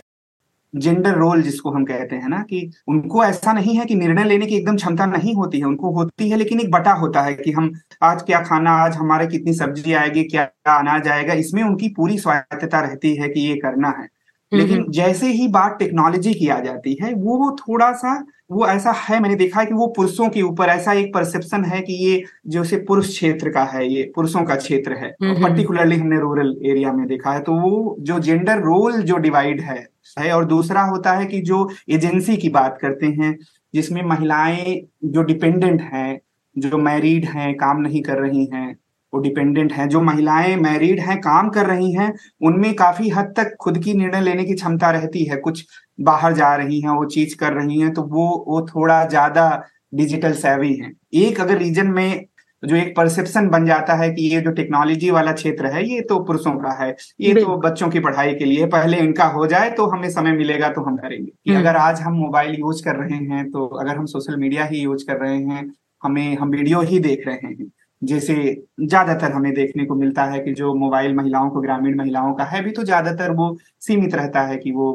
जेंडर 0.74 1.16
रोल 1.16 1.42
जिसको 1.42 1.72
हम 1.72 1.84
कहते 1.86 2.16
हैं 2.16 2.30
ना 2.30 2.38
कि 2.50 2.70
उनको 2.88 3.24
ऐसा 3.24 3.54
नहीं 3.54 3.78
है 3.78 3.86
कि 3.86 3.96
निर्णय 3.96 4.24
लेने 4.24 4.46
की 4.46 4.56
एकदम 4.56 4.76
क्षमता 4.76 5.06
नहीं 5.06 5.34
होती 5.36 5.60
है 5.60 5.66
उनको 5.66 5.92
होती 5.92 6.30
है 6.30 6.38
लेकिन 6.38 6.60
एक 6.60 6.72
बटा 6.72 6.92
होता 6.94 7.22
है 7.22 7.34
कि 7.34 7.52
हम 7.52 7.72
आज 8.04 8.22
क्या 8.22 8.40
खाना 8.42 8.72
आज 8.84 8.96
हमारे 8.96 9.28
कितनी 9.28 9.54
सब्ज़ी 9.54 9.94
आएगी 9.94 10.24
क्या 10.24 10.44
अनाज 10.78 11.08
आएगा 11.08 11.34
इसमें 11.34 11.64
उनकी 11.64 11.90
पूरी 11.90 12.18
स्वायत्तता 12.18 12.80
रहती 12.82 13.16
है 13.16 13.30
कि 13.30 13.40
ये 13.40 13.56
करना 13.56 13.90
है। 14.00 14.08
लेकिन 14.52 14.86
जैसे 14.90 15.28
ही 15.28 15.48
बात 15.48 15.76
टेक्नोलॉजी 15.80 16.34
की 16.34 16.48
आ 16.48 16.60
जाती 16.60 16.98
है 17.02 17.14
वो 17.14 17.56
थोड़ा 17.60 17.92
सा 17.94 18.14
वो 18.52 18.68
ऐसा 18.68 18.92
है 18.92 19.20
मैंने 19.20 19.36
देखा 19.36 19.60
है 19.60 19.66
कि 19.66 19.74
वो 19.74 19.88
पुरुषों 19.88 20.30
के 20.30 20.42
ऊपर 20.42 20.70
ऐसा 20.70 20.94
एक 20.94 21.14
परसेप्शन 21.14 21.66
है 21.66 21.82
कि 21.82 21.94
ये 22.06 22.24
जो 22.48 22.64
से 22.64 22.78
पुरुष 22.78 23.08
क्षेत्र 23.08 23.50
का 23.50 23.64
है 23.64 23.88
ये 23.88 24.12
पुरुषों 24.16 24.44
का 24.44 24.56
क्षेत्र 24.56 24.94
है। 24.94 25.12
पर्टिकुलरली 25.24 25.96
हमने 25.96 26.20
रूरल 26.20 26.56
एरिया 26.66 26.94
में 26.94 27.06
देखा 27.08 27.32
है 27.32 27.40
तो 27.40 27.54
वो 27.54 27.96
जो 28.00 28.20
जेंडर 28.20 28.60
रोल 28.60 29.02
जो 29.02 29.18
डिवाइड 29.18 29.62
है 29.62 29.88
है 30.18 30.32
और 30.34 30.46
दूसरा 30.46 30.82
होता 30.84 31.13
है 31.13 31.25
कि 31.25 31.42
जो 31.42 31.70
एजेंसी 31.89 32.38
की 32.38 32.50
बात 32.50 32.78
करते 32.82 33.08
हैं, 33.13 33.38
जिसमें 33.74 34.01
महिलाएँ 34.04 34.75
जो 35.06 35.24
डिपेंडेंट 35.24 35.82
हैं, 35.84 36.20
जो 36.56 36.78
मैरिड 36.78 37.25
हैं, 37.25 37.54
काम 37.56 37.82
नहीं 37.82 38.01
कर 38.01 38.20
रही 38.20 38.46
हैं, 38.54 38.75
वो 39.13 39.20
डिपेंडेंट 39.22 39.72
हैं, 39.74 39.88
जो 39.89 40.01
महिलाएँ 40.01 40.56
मैरिड 40.58 41.00
हैं, 41.00 41.18
काम 41.22 41.50
कर 41.50 41.66
रही 41.66 41.92
हैं, 41.94 42.13
उनमें 42.42 42.74
काफ़ी 42.75 43.10
हद 43.10 43.34
तक 43.38 43.56
खुद 43.62 43.78
की 43.84 43.94
निर्णय 43.94 44.22
लेने 44.22 44.44
की 44.46 44.54
क्षमता 44.54 44.92
रहती 44.92 45.24
है। 45.25 45.38
कुछ 45.38 45.66
बाहर 46.01 46.34
जा 46.34 46.56
रही 46.56 46.80
हैं, 46.82 46.89
वो 46.89 47.06
चीज़ 47.08 47.36
कर 47.38 47.54
रही 47.54 47.80
हैं 47.80 47.94
तो 47.94 48.01
वो 48.04 48.28
वो 48.48 48.62
थोड़ा 48.68 49.04
ज़्यादा 49.08 49.50
डिजिटल 49.94 50.34
सेवी 50.36 50.74
हैं। 50.75 50.94
एक 51.16 51.39
अगर 51.42 51.58
रीजन 51.58 51.88
में 51.88 52.25
जो 52.63 52.75
एक 52.75 52.96
परसेप्शन 52.98 53.48
बन 53.48 53.66
जाता 53.66 53.94
है 53.94 54.10
कि 54.13 54.24
ये 54.24 54.42
जो 54.42 54.51
टेक्नोलॉजी 54.51 55.12
वाला 55.12 55.32
क्षेत्र 55.32 55.66
है 55.66 55.84
ये 55.89 56.01
तो 56.01 56.20
पुरुषों 56.20 56.51
का 56.51 56.72
है। 56.72 56.96
ये 57.22 57.34
तो 57.34 57.58
बच्चों 57.58 57.89
की 57.89 58.00
पढ़ाई 58.00 58.34
के 58.36 58.46
लिए 58.46 58.66
पहले 58.66 58.98
इनका 58.98 59.25
हो 59.25 59.48
जाए 59.48 59.70
तो 59.70 59.86
हमें 59.86 60.10
समय 60.10 60.32
मिलेगा 60.32 60.70
तो 60.70 60.82
हम 60.82 60.98
करेंगे। 60.98 61.32
कि 61.46 61.51
हम्म। 61.51 61.62
अगर 61.62 61.75
आज 61.75 62.01
हम 62.01 62.13
मोबाइल 62.13 62.56
यूज़ 62.60 62.84
कर 62.84 62.96
रहे 62.96 63.18
हैं 63.18 63.51
तो 63.51 63.66
अगर 63.66 63.98
हम 63.98 64.06
सोशल 64.06 64.36
मीडिया 64.36 64.66
ही 64.66 64.80
यूज़ 64.80 65.06
कर 65.08 65.18
रहे 65.18 65.38
हैं 65.38 65.74
हमें 66.04 66.38
हम 66.38 66.50
वीडियो 66.50 66.82
ही 66.82 67.00
देख 67.00 67.28
रहे 67.28 67.36
हैं 67.36 67.72
जैसे 68.01 68.34
ज़्यादातर 68.82 69.32
हमें 69.32 69.53
देखने 69.53 69.86
को 69.86 69.96
मिलता 69.96 70.24
है 70.24 70.39
कि 70.39 70.53
जो 70.53 70.74
मोबाइल 70.75 71.15
महिलाओं 71.15 71.50
को 71.50 71.62
ग्रामीण 71.62 71.98
महिलाओं 71.98 72.34
का 72.34 72.44
है 72.44 72.62
भी 72.63 72.72
तो 72.72 72.84
ज़्यादातर 72.84 73.32
वो 73.32 73.56
सीमित 73.82 74.15
रहता 74.15 74.41
है 74.41 74.58
कि 74.58 74.72
वो 74.72 74.88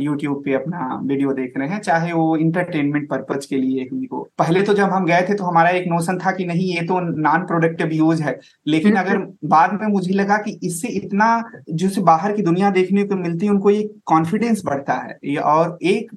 यूट्यूब 0.00 0.42
पे 0.44 0.52
अपना 0.54 1.00
वीडियो 1.04 1.32
देख 1.32 1.58
रहे 1.58 1.68
हैं 1.68 1.80
चाहे 1.80 2.12
वो 2.12 2.36
इंटरटेनमेंट 2.36 3.08
पर्पज 3.10 3.46
के 3.46 3.56
लिए 3.56 3.82
ही 3.84 4.08
हो। 4.12 4.22
पहले 4.38 4.62
तो 4.62 4.74
जब 4.74 4.90
हम 4.90 5.06
गए 5.06 5.22
थे 5.28 5.34
तो 5.34 5.44
हमारा 5.44 5.70
एक 5.70 5.86
नोशन 5.88 6.18
था 6.18 6.32
कि 6.32 6.44
नहीं 6.44 6.72
ये 6.74 6.82
तो 6.86 7.00
नॉन 7.20 7.46
प्रोडक्टिव 7.46 7.92
यूज़ 7.92 8.22
है। 8.22 8.38
लेकिन 8.66 8.96
अगर 8.96 9.18
बाद 9.46 9.78
में 9.80 9.86
मुझे 9.88 10.14
लगा 10.14 10.36
कि 10.38 10.58
इससे 10.62 10.88
इतना 10.98 11.28
जो 11.72 12.02
बाहर 12.04 12.32
की 12.32 12.42
दुनिया 12.42 12.70
देखने 12.70 13.04
को 13.04 13.16
मिलती 13.16 13.46
है 13.46 13.52
उनको 13.52 13.70
ये 13.70 13.82
कॉन्फिडेंस 14.06 14.62
बढ़ता 14.66 14.94
है। 15.02 15.36
और 15.38 15.78
एक 15.84 16.10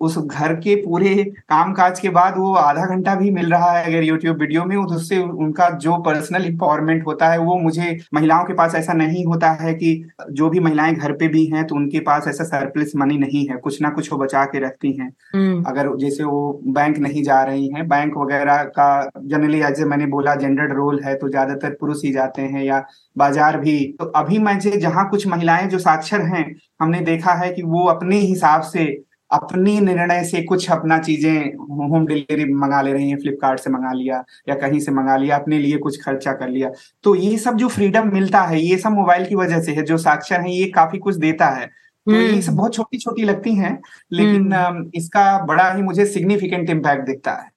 उस 0.00 0.18
घर 0.18 0.54
के 0.56 0.74
पूरे 0.76 1.14
काम 1.48 1.72
काज 1.72 2.00
के 2.00 2.08
बाद 2.10 2.34
वो 2.38 2.52
आधा 2.54 2.84
घंटा 2.86 3.14
भी 3.14 3.30
मिल 3.30 3.50
रहा 3.50 3.70
है 3.72 3.84
अगर 3.86 4.04
यूट्यूब 4.04 4.40
वीडियो 4.40 4.64
में 4.64 4.76
उससे 4.76 5.18
उनका 5.18 5.68
जो 5.78 5.96
पर्सनल 6.02 6.44
इंपावरमेंट 6.46 7.06
होता 7.06 7.28
है 7.28 7.38
वो 7.38 7.56
मुझे 7.58 7.96
महिलाओं 8.14 8.44
के 8.44 8.54
पास 8.54 8.74
ऐसा 8.74 8.92
नहीं 8.92 9.24
होता 9.24 9.50
है 9.60 9.74
कि 9.74 9.94
जो 10.32 10.48
भी 10.50 10.60
महिलाएँ 10.60 10.94
घर 10.94 11.12
पे 11.12 11.28
भी 11.28 11.44
हैं 11.46 11.66
तो 11.66 11.74
उनके 11.74 12.00
पास 12.00 12.28
ऐसा 12.28 12.44
सरप्लस 12.44 12.92
मनी 12.96 13.18
नहीं 13.18 13.46
है। 13.48 13.56
कुछ 13.58 13.80
ना 13.82 13.88
कुछ 13.90 14.12
वो 14.12 14.18
बचा 14.18 14.44
के 14.44 14.58
रखती 14.58 14.92
हैं। 14.92 15.10
हम्म। 15.34 15.62
अगर 15.64 15.94
जैसे 15.98 16.24
वो 16.24 16.60
बैंक 16.68 16.98
नहीं 16.98 17.22
जा 17.22 17.42
रही 17.42 17.68
हैं 17.68 17.86
बैंक 17.88 18.16
वगैरह 18.16 18.62
का 18.78 18.88
जनरली 19.18 19.58
जैसे 19.60 19.84
मैंने 19.84 20.06
बोला 20.08 20.34
जेंडर्ड 20.36 20.72
रोल 20.72 21.00
है 21.04 21.14
तो 21.14 21.28
ज़्यादातर 21.28 21.76
पुरुष 21.80 22.04
ही 22.04 22.12
जाते 22.12 22.42
हैं 22.44 22.64
या 22.64 22.84
बाज़ार 23.16 23.58
भी। 23.60 23.76
तो 24.00 24.04
अभी 24.16 24.38
मैं 24.38 24.58
जहाँ 24.58 25.08
कुछ 25.10 25.26
महिलाएँ 25.26 25.66
जो 25.68 25.78
साक्षर 25.78 26.20
हैं 26.26 26.44
हमने 26.80 27.00
देखा 27.02 27.32
है 27.34 27.52
कि 27.52 27.62
वो 27.64 27.84
अपने 27.88 28.16
हिसाब 28.18 28.62
से 28.64 28.86
अपनी 29.30 29.78
निर्णय 29.80 30.22
से 30.24 30.42
कुछ 30.42 30.70
अपना 30.70 30.98
चीज़ें 31.00 31.54
होम 31.82 32.06
डिलीवरी 32.06 32.44
मंगा 32.54 32.80
ले 32.82 32.92
रही 32.92 33.08
हैं 33.10 33.18
फ्लिपकार्ट 33.18 33.60
से 33.60 33.70
मंगा 33.70 33.92
लिया 33.92 34.22
या 34.48 34.54
कहीं 34.56 34.80
से 34.80 34.92
मंगा 34.92 35.16
लिया 35.16 35.36
अपने 35.36 35.58
लिए 35.58 35.78
कुछ 35.78 36.00
खर्चा 36.02 36.32
कर 36.34 36.48
लिया 36.48 36.70
तो 37.04 37.14
ये 37.16 37.36
सब 37.38 37.56
जो 37.56 37.68
फ्रीडम 37.70 38.12
मिलता 38.12 38.42
है 38.44 38.60
ये 38.60 38.78
सब 38.78 38.92
मोबाइल 38.92 39.26
की 39.26 39.34
वजह 39.34 39.60
से 39.60 39.72
है 39.72 39.84
जो 39.84 39.98
साक्षर 39.98 40.40
है 40.40 40.52
ये 40.52 40.70
काफ़ी 40.72 40.98
कुछ 40.98 41.16
देता 41.18 41.48
है 41.50 41.66
तो 41.66 42.12
ये 42.12 42.28
हम्म। 42.28 42.40
सब 42.40 42.54
बहुत 42.54 42.74
छोटी 42.74 42.98
छोटी 42.98 43.24
लगती 43.24 43.54
हैं 43.54 43.78
लेकिन 44.12 44.52
हम्म। 44.52 44.90
इसका 44.94 45.26
बड़ा 45.44 45.72
ही 45.72 45.82
मुझे 45.82 46.06
सिग्निफिकेंट 46.06 46.70
इम्पैक्ट 46.70 47.06
दिखता 47.06 47.32
है 47.34 47.50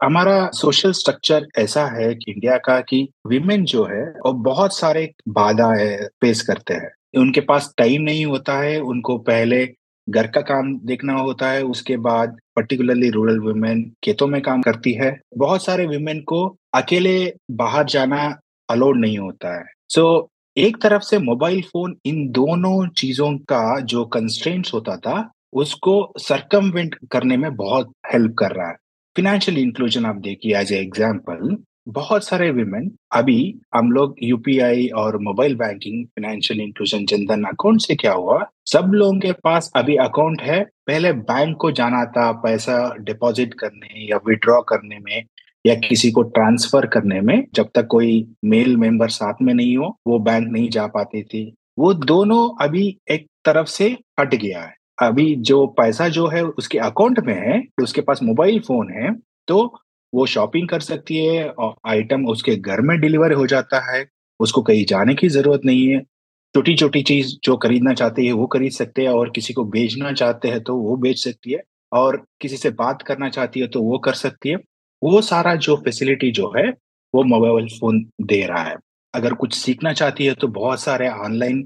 हमारा 0.00 0.34
सोशल 0.52 0.92
स्ट्रक्चर 0.92 1.46
ऐसा 1.58 1.84
है 1.88 2.14
कि 2.14 2.32
इंडिया 2.32 2.56
का 2.58 2.80
कि 2.82 3.08
विमेन 3.26 3.64
जो 3.64 3.84
है 3.84 4.04
और 4.20 4.32
बहुत 4.42 4.76
सारे 4.76 5.10
बाधा 5.30 5.72
है 5.72 6.06
फेस 6.20 6.42
करते 6.42 6.74
हैं 6.74 6.90
उनके 7.16 7.40
पास 7.42 7.72
टाइम 7.78 8.02
नहीं 8.02 8.24
होता 8.26 8.58
है 8.58 8.78
उनको 8.84 9.16
पहले 9.22 9.64
घर 10.10 10.26
का 10.26 10.40
काम 10.40 10.74
देखना 10.78 11.12
होता 11.12 11.50
है 11.50 11.62
उसके 11.64 11.96
बाद 11.96 12.36
पर्टिकुलरली 12.56 13.10
रूरल 13.10 13.38
वुमेन 13.38 13.82
खेतों 14.04 14.26
में 14.26 14.40
काम 14.42 14.62
करती 14.62 14.92
है। 14.92 15.16
बहुत 15.36 15.64
सारे 15.64 15.86
वुमेन 15.86 16.20
को 16.20 16.44
अकेले 16.74 17.34
बाहर 17.50 17.84
जाना 17.84 18.38
अलाउड 18.68 18.98
नहीं 18.98 19.18
होता 19.18 19.58
है। 19.58 19.64
सो 19.88 20.02
so, 20.18 20.28
एक 20.56 20.76
तरफ़ 20.82 21.02
से 21.02 21.18
मोबाइल 21.18 21.62
फ़ोन 21.62 21.96
इन 22.06 22.26
दोनों 22.30 22.86
चीज़ों 22.88 23.36
का 23.48 23.80
जो 23.80 24.04
कंस्ट्रेंट्स 24.04 24.74
होता 24.74 24.96
था 24.96 25.30
उसको 25.52 26.12
सरकमवेंट 26.18 26.96
करने 27.10 27.36
में 27.36 27.54
बहुत 27.56 27.92
हेल्प 28.12 28.34
कर 28.38 28.52
रहा 28.52 28.68
है। 28.68 28.76
फिनेंशियल 29.16 29.58
इंक्लूजन 29.58 30.06
आप 30.06 30.16
देखिए 30.16 30.56
एज 30.58 30.72
ए 30.72 30.76
एग्ज़ाम्पल 30.76 31.56
बहुत 31.88 32.24
सारे 32.24 32.50
विमेन 32.50 32.90
अभी 33.12 33.60
हम 33.74 33.92
लोग 33.92 34.14
यूपीआई 34.22 34.86
और 34.88 35.18
mobile 35.18 35.54
banking 35.56 36.06
financial 36.06 36.60
inclusion 36.60 37.06
Jandhan 37.06 37.44
account 37.44 37.80
से 37.80 37.94
क्या 37.94 38.12
हुआ? 38.12 38.46
सब 38.66 38.90
लोगों 38.94 39.18
के 39.18 39.32
पास 39.32 39.72
अभी 39.76 39.96
अकाउंट 39.96 40.42
है। 40.42 40.64
पहले 40.86 41.12
बैंक 41.12 41.56
को 41.56 41.70
जाना 41.70 42.04
था 42.04 42.32
पैसा 42.32 42.96
डिपॉजिट 43.00 43.54
करने 43.54 44.10
या 44.10 44.16
विड्रॉ 44.16 44.60
करने 44.60 44.98
में 44.98 45.24
या 45.66 45.74
किसी 45.74 46.10
को 46.10 46.22
ट्रांसफ़र 46.22 46.86
करने 46.86 47.20
में। 47.20 47.46
जब 47.54 47.68
तक 47.74 47.86
कोई 47.86 48.26
मेल 48.44 48.76
मेंबर 48.76 49.08
साथ 49.08 49.34
में 49.42 49.54
नहीं 49.54 49.76
हो, 49.76 49.96
वो 50.06 50.18
बैंक 50.18 50.48
नहीं 50.48 50.68
जा 50.68 50.86
पाती 50.86 51.22
थी। 51.22 51.54
वो 51.78 51.94
दोनों 51.94 52.64
अभी 52.64 52.98
एक 53.10 53.26
तरफ़ 53.44 53.66
से 53.66 53.98
हट 54.20 54.34
गया 54.34 54.62
है। 54.62 54.74
अभी 55.02 55.36
जो 55.36 55.66
पैसा 55.66 56.08
जो 56.08 56.26
है 56.26 56.44
उसके 56.44 56.78
अकाउंट 56.78 57.20
में 57.20 57.34
है, 57.34 57.62
उसके 57.82 58.00
पास 58.00 58.20
मोबाइल 58.22 58.60
फ़ोन 58.60 58.92
है 58.92 59.14
तो 59.48 59.78
वो 60.12 60.26
शॉपिंग 60.26 60.68
कर 60.68 60.80
सकती 60.80 61.16
है 61.18 61.48
और 61.48 61.74
आइटम 61.86 62.26
उसके 62.26 62.56
घर 62.56 62.80
में 62.80 62.98
डिलीवर 63.00 63.32
हो 63.32 63.46
जाता 63.46 63.80
है, 63.90 64.04
उसको 64.40 64.62
कहीं 64.62 64.84
जाने 64.86 65.14
की 65.14 65.28
ज़रूरत 65.28 65.60
नहीं 65.64 65.86
है। 65.88 66.00
छोटी 66.54 66.74
छोटी 66.76 67.02
चीज़ 67.02 67.34
जो 67.44 67.56
खरीदना 67.56 67.92
चाहती 67.94 68.26
है 68.26 68.32
वो 68.32 68.46
खरीद 68.46 68.72
सकते 68.72 69.02
हैं 69.02 69.08
और 69.10 69.30
किसी 69.34 69.52
को 69.54 69.64
बेचना 69.66 70.12
चाहते 70.12 70.48
हैं 70.48 70.60
तो 70.62 70.76
वो 70.76 70.96
बेच 70.96 71.18
सकती 71.18 71.52
है 71.52 71.62
और 71.92 72.22
किसी 72.40 72.56
से 72.56 72.70
बात 72.72 73.02
करना 73.02 73.28
चाहती 73.30 73.60
है 73.60 73.66
तो 73.68 73.82
वो 73.82 73.98
कर 73.98 74.14
सकती 74.14 74.48
है। 74.48 74.56
वो 75.02 75.20
सारा 75.22 75.54
जो 75.56 75.76
फैसिलिटी 75.76 76.30
जो 76.32 76.52
है, 76.56 76.68
वो 77.14 77.22
मोबाइल 77.24 77.66
फ़ोन 77.80 78.04
दे 78.22 78.44
रहा 78.46 78.62
है। 78.62 78.76
अगर 79.14 79.34
कुछ 79.34 79.54
सीखना 79.54 79.92
चाहती 79.92 80.26
है 80.26 80.34
तो 80.34 80.48
बहुत 80.50 80.80
सारे 80.80 81.08
ऑनलाइन 81.10 81.62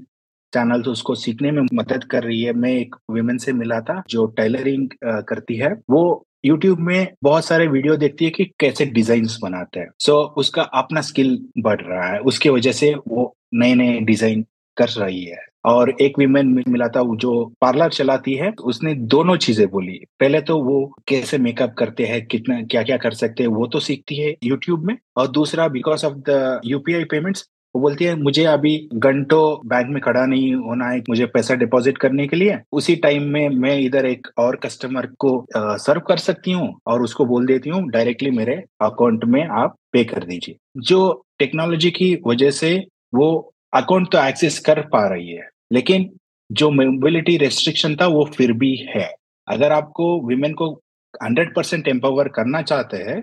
चैनल 0.53 0.81
तो 0.81 0.91
उसको 0.91 1.15
सीखने 1.15 1.51
में 1.51 1.61
मदद 1.73 2.03
कर 2.03 2.23
रही 2.23 2.41
है। 2.41 2.53
मैं 2.53 2.71
एक 2.71 2.95
वुमेन 3.11 3.37
से 3.37 3.53
मिला 3.53 3.79
था 3.81 4.01
जो 4.09 4.25
टेलरिंग 4.37 4.87
करती 5.03 5.55
है। 5.55 5.73
वो 5.89 6.26
यूट्यूब 6.43 6.79
में 6.79 7.13
बहुत 7.23 7.45
सारे 7.45 7.67
वीडियो 7.67 7.95
देखती 7.97 8.25
है 8.25 8.31
कि 8.31 8.45
कैसे 8.59 8.85
डिज़ाइन 8.87 9.27
बनाते 9.41 9.79
हैं। 9.79 9.89
सो 9.99 10.11
so, 10.13 10.29
उसका 10.37 10.61
अपना 10.61 11.01
स्किल 11.01 11.37
बढ़ 11.59 11.81
रहा 11.81 12.11
है। 12.11 12.19
उसकी 12.21 12.49
वजह 12.49 12.71
से 12.71 12.93
वो 13.07 13.33
नए 13.53 13.75
नए 13.75 13.99
डिज़ाइन 14.01 14.45
कर 14.77 14.89
रही 14.89 15.23
है। 15.23 15.45
और 15.65 15.89
एक 16.01 16.19
विमेन 16.19 16.47
मिला 16.67 16.87
था 16.87 17.01
जो 17.15 17.31
पार्लर 17.61 17.89
चलाती 17.91 18.33
है 18.35 18.51
तो 18.51 18.63
उसने 18.63 18.93
दोनों 19.13 19.35
चीज़ें 19.37 19.67
बोली। 19.69 19.99
पहले 20.19 20.41
तो 20.41 20.57
वो 20.63 20.79
कैसे 21.07 21.37
मेकअप 21.37 21.73
करते 21.77 22.05
हैं 22.05 22.25
कितना 22.25 22.61
क्या 22.63 22.83
क्या 22.83 22.97
कर 22.97 23.13
सकते 23.13 23.43
हैं 23.43 23.49
वो 23.49 23.67
तो 23.67 23.79
सीखती 23.79 24.15
है 24.15 24.35
यूट्यूब 24.43 24.85
में। 24.85 24.97
और 25.17 25.27
दूसरा 25.29 25.67
because 25.67 26.05
of 26.05 26.13
the 26.29 26.61
UPI 26.65 27.03
payments 27.05 27.47
वो 27.77 27.81
बोलती 27.81 28.05
है, 28.05 28.15
मुझे 28.17 28.43
अभी 28.47 28.77
घंटों 28.95 29.67
बैंक 29.69 29.87
में 29.89 30.01
खड़ा 30.01 30.25
नहीं 30.25 30.53
होना 30.57 30.85
है, 30.85 30.99
मुझे 31.09 31.25
पैसा 31.27 31.55
डिपॉजिट 31.55 31.97
करने 31.97 32.25
के 32.27 32.35
लिए। 32.35 32.57
उसी 32.73 32.95
टाइम 32.97 33.23
में 33.33 33.49
मैं 33.55 33.77
इधर 33.79 34.05
एक 34.05 34.27
और 34.39 34.55
कस्टमर 34.63 35.05
को 35.19 35.31
सर्व 35.55 36.01
कर 36.07 36.17
सकती 36.19 36.51
हूँ 36.51 36.69
और 36.87 37.01
उसको 37.03 37.25
बोल 37.25 37.45
देती 37.45 37.69
हूँ 37.69 37.81
डायरेक्टली 37.89 38.31
मेरे 38.31 38.55
अकाउंट 38.81 39.25
में 39.25 39.43
आप 39.43 39.75
पे 39.93 40.03
कर 40.03 40.23
दीजिए। 40.23 40.55
जो 40.81 40.99
टेक्नोलॉजी 41.39 41.91
की 41.91 42.07
वजह 42.27 42.51
से 42.51 42.71
वो 43.15 43.29
अकाउंट 43.73 44.11
तो 44.11 44.17
एक्सेस 44.19 44.57
कर 44.59 44.81
पा 44.87 45.05
रही 45.07 45.29
है, 45.29 45.47
लेकिन 45.71 46.09
जो 46.49 46.69
मोबिलिटी 46.71 47.35
रेस्ट्रिक्शन 47.37 47.95
था 47.95 48.07
वो 48.07 48.23
फिर 48.35 48.53
भी 48.55 48.75
है। 48.87 49.09
अगर 49.47 49.71
आपको 49.71 50.07
विमेन 50.27 50.53
को 50.53 50.71
हंड्रेड 51.13 51.53
परसेंट 51.55 51.87
एम्पावर 51.87 52.27
करना 52.35 52.61
चाहते 52.63 52.97
हैं 53.03 53.21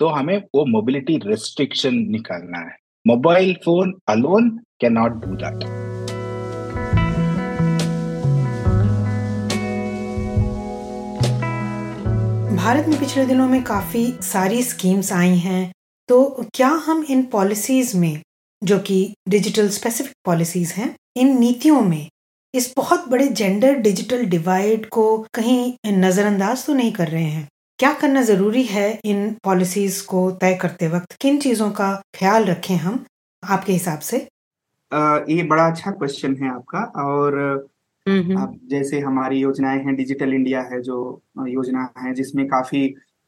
तो 0.00 0.08
हमें 0.08 0.36
वो 0.54 0.64
मोबिलिटी 0.66 1.16
रेस्ट्रिक्शन 1.24 1.94
निकालना 2.10 2.58
है। 2.60 2.76
Mobile 3.04 3.54
phone 3.64 3.92
alone 4.06 4.48
cannot 4.80 5.20
do 5.20 5.36
that. 5.42 5.64
Bharat 12.56 12.88
में 12.88 12.98
पिछले 13.00 13.24
दिनों 13.26 13.48
में 13.48 13.62
काफ़ी 13.64 14.04
सारी 14.22 14.62
स्कीम्स 14.62 15.12
आई 15.12 15.36
हैं 15.38 15.72
तो 16.08 16.46
क्या 16.54 16.68
हम 16.86 17.04
इन 17.10 17.22
पॉलिसीज़ 17.32 17.96
में, 17.96 18.20
जो 18.62 18.78
कि 18.78 19.14
डिजिटल 19.28 19.68
स्पेसिफिक 19.68 20.14
पॉलिसीज़ 20.24 20.72
हैं, 20.74 20.94
इन 21.16 21.38
नीतियों 21.40 21.80
में 21.82 22.08
इस 22.54 22.72
बहुत 22.76 23.08
बड़े 23.08 23.28
जेंडर 23.28 23.78
डिजिटल 23.78 24.24
डिवाइड 24.26 24.86
को 24.88 25.06
कहीं 25.34 25.72
नजरअंदाज 25.86 26.66
तो 26.66 26.74
नहीं 26.74 26.92
कर 26.92 27.08
रहे 27.08 27.24
हैं 27.24 27.48
क्या 27.78 27.92
करना 27.92 28.22
ज़रूरी 28.22 28.62
है 28.64 28.88
इन 29.04 29.18
पॉलिसीज़ 29.44 30.02
को 30.06 30.30
तय 30.40 30.54
करते 30.54 30.86
वक्त? 30.88 31.12
किन 31.20 31.38
चीज़ों 31.38 31.70
का 31.70 31.90
ख्याल 32.14 32.44
रखें 32.44 32.74
हम 32.76 33.04
आपके 33.42 33.72
हिसाब 33.72 33.98
से? 33.98 34.18
आ, 34.92 35.18
ये 35.28 35.42
बड़ा 35.42 35.66
अच्छा 35.66 35.90
क्वेश्चन 35.90 36.34
है 36.42 36.48
आपका 36.50 36.80
और 37.02 37.36
अब 38.06 38.58
जैसे 38.70 39.00
हमारी 39.00 39.38
योजनाएँ 39.38 39.78
हैं 39.84 39.94
डिजिटल 39.96 40.32
इंडिया 40.34 40.60
है 40.72 40.80
जो 40.82 40.98
योजना 41.48 41.88
है 41.98 42.14
जिसमें 42.14 42.46
काफ़ी 42.48 42.82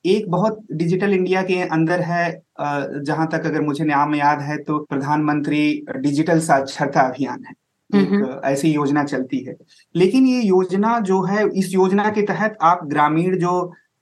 एक 0.04 0.30
बहुत 0.30 0.60
डिजिटल 0.72 1.12
इंडिया 1.14 1.42
के 1.42 1.60
अंदर 1.68 2.00
है 2.02 2.30
जहाँ 2.60 3.28
तक 3.32 3.46
अगर 3.46 3.60
मुझे 3.60 3.84
नाम 3.84 4.14
याद 4.14 4.40
है 4.40 4.56
तो 4.62 4.78
प्रधानमंत्री 4.84 5.62
डिजिटल 5.98 6.40
साक्षरता 6.40 7.00
अभियान 7.00 7.44
है। 7.44 7.54
एक 7.90 8.40
ऐसी 8.44 8.72
योजना 8.72 9.04
चलती 9.04 9.44
है। 9.44 9.56
लेकिन 9.94 10.26
ये 10.26 10.40
योजना 10.42 10.98
जो 11.02 11.22
है 11.24 11.48
इस 11.54 11.72
योजना 11.74 12.08
के 12.10 12.22
तहत 12.26 12.56
आप 12.62 12.86
ग्रामीण 12.88 13.36
जो 13.38 13.52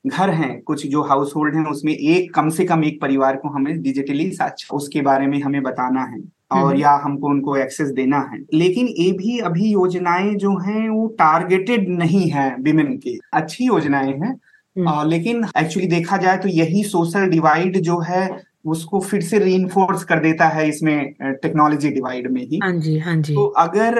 घर 0.07 0.29
हैं 0.29 0.61
कुछ 0.61 0.85
जो 0.87 1.01
हाउस 1.03 1.33
होल्ड 1.35 1.55
हैं 1.55 1.65
उसमें 1.65 1.93
एक 1.93 2.33
कम 2.33 2.49
से 2.49 2.65
कम 2.65 2.83
एक 2.83 2.99
परिवार 3.01 3.35
को 3.35 3.49
हमें 3.49 3.81
डिजिटली 3.81 4.31
उसके 4.73 5.01
बारे 5.01 5.27
में 5.27 5.41
हमें 5.41 5.61
बताना 5.63 6.03
है 6.03 6.19
और 6.51 6.77
या 6.79 6.91
हमको 7.03 7.27
उनको 7.27 7.55
एक्सेस 7.57 7.89
देना 7.89 8.19
है। 8.33 8.39
लेकिन 8.53 8.87
ये 8.87 9.11
भी 9.11 9.37
अभी 9.39 9.71
योजनाएँ 9.71 10.33
जो 10.35 10.57
हैं 10.57 10.87
वो 10.89 11.07
टारगेटेड 11.07 11.89
नहीं 11.89 12.29
है 12.29 12.55
विमेन 12.59 12.95
की। 12.97 13.19
अच्छी 13.33 13.65
योजनाएँ 13.65 14.13
हैं 14.13 14.35
आ, 14.75 15.03
लेकिन 15.03 15.45
एक्चुअली 15.57 15.87
देखा 15.87 16.17
जाए 16.17 16.37
तो 16.37 16.47
यही 16.47 16.83
सोशल 16.83 17.29
डिवाइड 17.29 17.77
जो 17.77 17.99
है 17.99 18.29
उसको 18.65 18.99
फिर 18.99 19.21
से 19.21 19.39
री 19.39 19.57
कर 19.75 20.19
देता 20.19 20.47
है 20.47 20.67
इसमें 20.69 21.13
टेक्नोलॉजी 21.21 21.89
डिवाइड 21.89 22.31
में 22.31 22.41
ही। 22.41 22.59
हाँ 22.63 22.71
जी 22.73 22.97
हाँ 22.99 23.15
जी। 23.15 23.35
तो 23.35 23.45
अगर 23.57 23.99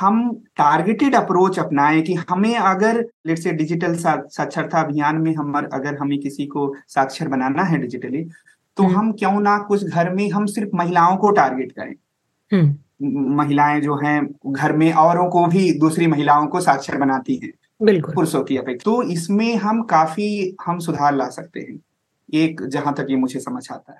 हम 0.00 0.42
टारगेटेड 0.56 1.14
अप्रोच 1.14 1.58
अपनाएँ 1.58 2.02
कि 2.02 2.14
हमें 2.14 2.56
अगर 2.56 3.06
लेट 3.26 3.38
से 3.38 3.52
डिजिटल 3.52 3.94
साक्षरता 3.96 4.80
अभियान 4.80 5.16
में 5.16 5.34
हम 5.34 5.54
अगर 5.72 5.98
हमें 5.98 6.18
किसी 6.18 6.46
को 6.46 6.74
साक्षर 6.88 7.28
बनाना 7.28 7.62
है 7.62 7.78
डिजिटली 7.78 8.24
तो 8.76 8.82
हम्म। 8.82 8.96
हम 8.96 9.12
क्यों 9.12 9.40
ना 9.40 9.58
कुछ 9.58 9.84
घर 9.84 10.14
में 10.14 10.30
हम 10.30 10.46
सिर्फ़ 10.46 10.76
महिलाओं 10.76 11.16
को 11.16 11.30
टारगेट 11.30 11.72
करें। 11.72 11.94
हम्म। 12.52 12.76
महिलाएँ 13.36 13.80
जो 13.80 13.96
हैं 13.96 14.34
घर 14.46 14.72
में 14.72 14.92
औरों 14.92 15.30
को 15.30 15.46
भी 15.46 15.78
दूसरी 15.78 16.06
महिलाओं 16.06 16.46
को 16.46 16.60
साक्षर 16.60 16.96
बनाती 16.96 17.36
हैं। 17.36 17.52
बिल्कुल। 17.82 18.14
पुरुषों 18.14 18.42
की 18.44 18.56
अपेक्षा। 18.56 18.90
तो 18.90 19.02
इसमें 19.02 19.56
हम 19.56 19.82
काफ़ी 19.82 20.56
हम 20.66 20.78
सुधार 20.78 21.14
ला 21.14 21.28
सकते 21.28 21.60
हैं। 21.60 21.80
एक 22.34 22.66
जहाँ 22.66 22.94
तक 22.94 23.06
ये 23.10 23.16
मुझे 23.16 23.40
समझ 23.40 23.68
आता 23.72 23.92
है। 23.92 23.98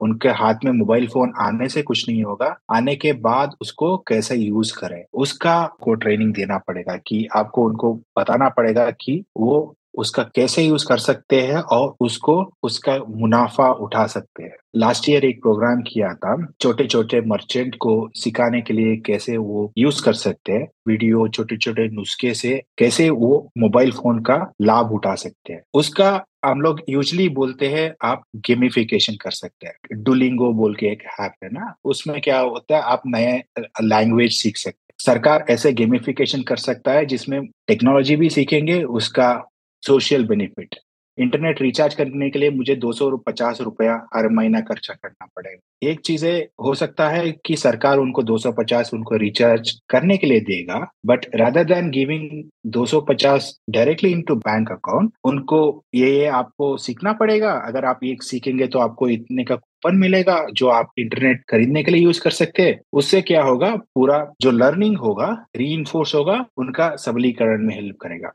उनके 0.00 0.28
हाथ 0.28 0.54
में 0.64 0.72
मोबाइल 0.72 1.06
फ़ोन 1.06 1.32
आने 1.40 1.68
से 1.68 1.82
कुछ 1.82 2.08
नहीं 2.08 2.22
होगा। 2.24 2.56
आने 2.72 2.96
के 2.96 3.12
बाद 3.12 3.54
उसको 3.60 3.96
कैसे 3.96 4.36
यूज़ 4.36 4.72
करें? 4.78 5.04
उसका 5.14 5.66
को 5.82 5.94
ट्रेनिंग 5.94 6.34
देना 6.34 6.58
पड़ेगा 6.58 6.96
कि 6.96 7.28
आपको 7.36 7.64
उनको 7.64 7.94
बताना 8.18 8.48
पड़ेगा 8.48 8.90
कि 8.90 9.24
वो 9.36 9.74
उसका 9.98 10.22
कैसे 10.22 10.62
यूज़ 10.62 10.86
कर 10.88 10.98
सकते 10.98 11.40
हैं 11.40 11.56
और 11.56 11.94
उसको 12.00 12.52
उसका 12.62 12.98
मुनाफा 13.08 13.70
उठा 13.72 14.06
सकते 14.06 14.42
हैं। 14.42 14.56
लास्ट 14.76 15.08
ईयर 15.08 15.24
एक 15.24 15.40
प्रोग्राम 15.42 15.82
किया 15.82 16.12
था 16.14 16.36
छोटे 16.60 16.86
छोटे 16.86 17.20
मर्चेंट 17.20 17.74
को 17.80 18.10
सिखाने 18.14 18.60
के 18.60 18.74
लिए 18.74 18.96
कैसे 18.96 19.36
वो 19.36 19.72
यूज़ 19.78 20.02
कर 20.02 20.12
सकते 20.12 20.52
हैं। 20.52 20.68
वीडियो 20.88 21.28
छोटे 21.28 21.56
छोटे 21.56 21.88
नुस्खे 21.88 22.34
से 22.34 22.62
कैसे 22.78 23.10
वो 23.10 23.50
मोबाइल 23.58 23.92
फ़ोन 23.92 24.18
का 24.18 24.52
लाभ 24.62 24.92
उठा 24.92 25.14
सकते 25.14 25.52
हैं। 25.52 25.62
उसका 25.74 26.24
हम 26.46 26.60
लोग 26.60 26.82
यूजली 26.88 27.28
बोलते 27.28 27.68
हैं, 27.68 27.94
आप 28.02 28.22
गेमिफिकेशन 28.36 29.14
कर 29.14 29.30
सकते 29.30 29.66
हैं। 29.66 29.74
डुलिंगो 29.92 30.52
बोल 30.52 30.74
के 30.74 30.86
एक 30.86 31.02
ऐप 31.20 31.32
है 31.44 31.50
ना, 31.52 31.74
उसमें 31.84 32.20
क्या 32.20 32.38
होता 32.38 32.76
है, 32.76 32.82
आप 32.82 33.02
नए 33.06 33.42
लैंग्वेज 33.82 34.32
सीख 34.32 34.56
सकते 34.56 34.78
हैं। 34.90 35.04
सरकार 35.04 35.44
ऐसे 35.50 35.72
गेमिफिकेशन 35.72 36.42
कर 36.42 36.56
सकता 36.56 36.92
है, 36.92 37.06
जिसमें 37.06 37.46
टेक्नोलॉजी 37.46 38.16
भी 38.16 38.30
सीखेंगे, 38.30 38.82
उसका 38.82 39.44
सोशल 39.82 40.24
बेनिफिट 40.24 40.74
इंटरनेट 41.18 41.62
रिचार्ज 41.62 41.94
करने 41.94 42.30
के 42.30 42.38
लिए 42.38 42.50
मुझे 42.50 42.74
दो 42.76 42.92
सौ 42.92 43.16
पचास 43.16 43.60
रुपया 43.60 43.94
हर 44.14 44.28
महीना 44.28 44.60
खर्चा 44.60 44.94
करना 44.94 45.26
पड़ेगा। 45.36 45.88
एक 45.90 46.00
चीज़ 46.00 46.26
हो 46.64 46.74
सकता 46.74 47.08
है 47.08 47.30
कि 47.46 47.56
सरकार 47.56 47.98
उनको 47.98 48.22
दो 48.22 48.38
सौ 48.38 48.52
पचास 48.52 48.90
उनको 48.94 49.16
रिचार्ज 49.16 49.70
करने 49.90 50.16
के 50.16 50.26
लिए 50.26 50.40
देगा 50.40 50.78
बट 51.06 51.26
रादर 51.34 51.64
देन 51.64 51.90
गिविंग 51.90 52.42
दो 52.66 52.86
सौ 52.86 53.00
पचास 53.00 53.52
डायरेक्टली 53.70 54.10
इनटू 54.12 54.34
बैंक 54.36 54.72
अकाउंट 54.72 55.12
उनको 55.24 55.60
ये 55.94 56.10
ये 56.10 56.26
आपको 56.26 56.76
सीखना 56.76 57.12
पड़ेगा। 57.12 57.52
अगर 57.66 57.84
आप 57.84 58.00
ये 58.04 58.16
सीखेंगे 58.22 58.66
तो 58.66 58.78
आपको 58.78 59.08
इतने 59.08 59.44
का 59.44 59.56
कूपन 59.56 59.96
मिलेगा 59.96 60.46
जो 60.52 60.68
आप 60.68 60.90
इंटरनेट 60.98 61.42
खरीदने 61.50 61.82
के 61.82 61.90
लिए 61.90 62.02
यूज़ 62.02 62.20
कर 62.20 62.30
सकते 62.30 62.62
हैं। 62.62 62.80
उससे 62.92 63.20
क्या 63.22 63.42
होगा? 63.42 63.74
पूरा 63.76 64.24
जो 64.40 64.50
लर्निंग 64.50 64.96
होगा 64.98 65.30
री 65.56 65.84
होगा, 66.14 66.44
उनका 66.56 66.94
सबलीकरण 66.96 67.66
में 67.66 67.74
हेल्प 67.74 67.96
करेगा। 68.00 68.32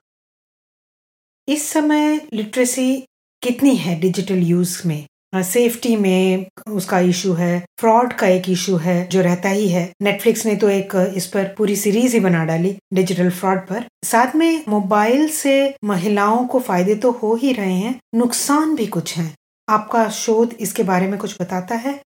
इस 1.51 1.67
समय 1.69 2.27
लिटरेसी 2.33 3.03
कितनी 3.41 3.75
है 3.75 3.99
डिजिटल 3.99 4.37
यूज़ 4.39 4.87
में? 4.87 5.05
सेफ्टी 5.35 5.95
में 5.95 6.45
उसका 6.67 6.99
इशू 6.99 7.33
है 7.33 7.65
फ्रॉड 7.79 8.13
का 8.13 8.27
एक 8.27 8.49
इशू 8.49 8.75
है 8.75 8.95
जो 9.07 9.21
रहता 9.21 9.49
ही 9.49 9.67
है। 9.69 9.83
नेटफ्लिक्स 10.01 10.45
ने 10.45 10.55
तो 10.55 10.69
एक, 10.69 10.95
इस 11.15 11.27
पर 11.27 11.53
पूरी 11.57 11.75
सीरीज़ 11.75 12.13
ही 12.13 12.19
बना 12.19 12.45
डाली 12.45 12.75
डिजिटल 12.93 13.29
फ्रॉड 13.29 13.59
पर। 13.59 13.85
साथ 14.05 14.35
में 14.35 14.63
मोबाइल 14.67 15.27
से 15.29 15.75
महिलाओं 15.83 16.45
को 16.47 16.59
फ़ायदे 16.59 16.95
तो 16.95 17.11
हो 17.11 17.35
ही 17.35 17.51
रहे 17.53 17.73
हैं, 17.73 17.99
नुकसान 18.15 18.75
भी 18.75 18.87
कुछ 18.87 19.17
हैं। 19.17 19.35
आपका 19.69 20.09
शोध 20.09 20.55
इसके 20.59 20.83
बारे 20.83 21.07
में 21.07 21.19
कुछ 21.19 21.41
बताता 21.41 21.75
है? 21.75 22.01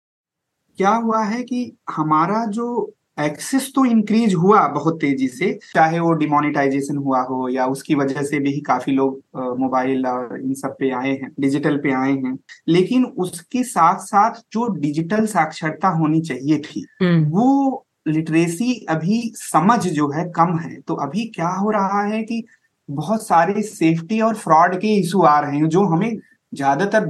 क्या 0.77 0.89
हुआ 0.89 1.23
है 1.23 1.43
कि 1.43 1.71
हमारा 1.89 2.45
जो 2.45 2.93
एक्सेस 3.17 3.71
तो 3.75 3.85
इंक्रीज 3.85 4.33
हुआ 4.33 4.67
बहुत 4.69 4.99
तेज़ी 5.01 5.27
से 5.27 5.51
चाहे 5.65 5.99
वो 5.99 6.11
डिमोनिटाइजेशन 6.13 6.97
हुआ 6.97 7.21
हो 7.21 7.47
या 7.49 7.65
उसकी 7.65 7.95
वजह 7.95 8.23
से 8.23 8.39
भी 8.39 8.59
काफ़ी 8.61 8.93
लोग 8.93 9.21
मोबाइल 9.59 10.05
और 10.07 10.39
इन 10.39 10.53
सब 10.53 10.75
पे 10.79 10.89
आए 10.93 11.11
हैं 11.11 11.31
डिजिटल 11.39 11.77
पे 11.77 11.91
आए 11.93 12.11
हैं 12.11 12.37
लेकिन 12.67 13.05
उसके 13.19 13.63
साथ 13.63 13.99
साथ 14.01 14.41
जो 14.53 14.67
डिजिटल 14.77 15.25
साक्षरता 15.25 15.89
होनी 15.97 16.21
चाहिए 16.21 16.59
थी 16.59 16.85
हम्म। 17.03 17.23
वो 17.29 17.85
लिटरेसी 18.07 18.73
अभी 18.89 19.21
समझ 19.35 19.79
जो 19.87 20.11
है 20.11 20.29
कम 20.29 20.57
है 20.59 20.79
तो 20.81 20.95
अभी 21.05 21.25
क्या 21.35 21.49
हो 21.49 21.69
रहा 21.69 22.03
है 22.03 22.23
कि 22.23 22.43
बहुत 22.89 23.27
सारे 23.27 23.61
सेफ्टी 23.61 24.19
और 24.21 24.35
फ्रॉड 24.35 24.75
के 24.75 24.95
इशू 24.95 25.21
आ 25.21 25.39
रहे 25.39 25.57
हैं 25.57 25.69
जो 25.69 25.85
हमें 25.85 26.15
ज़्यादातर 26.53 27.07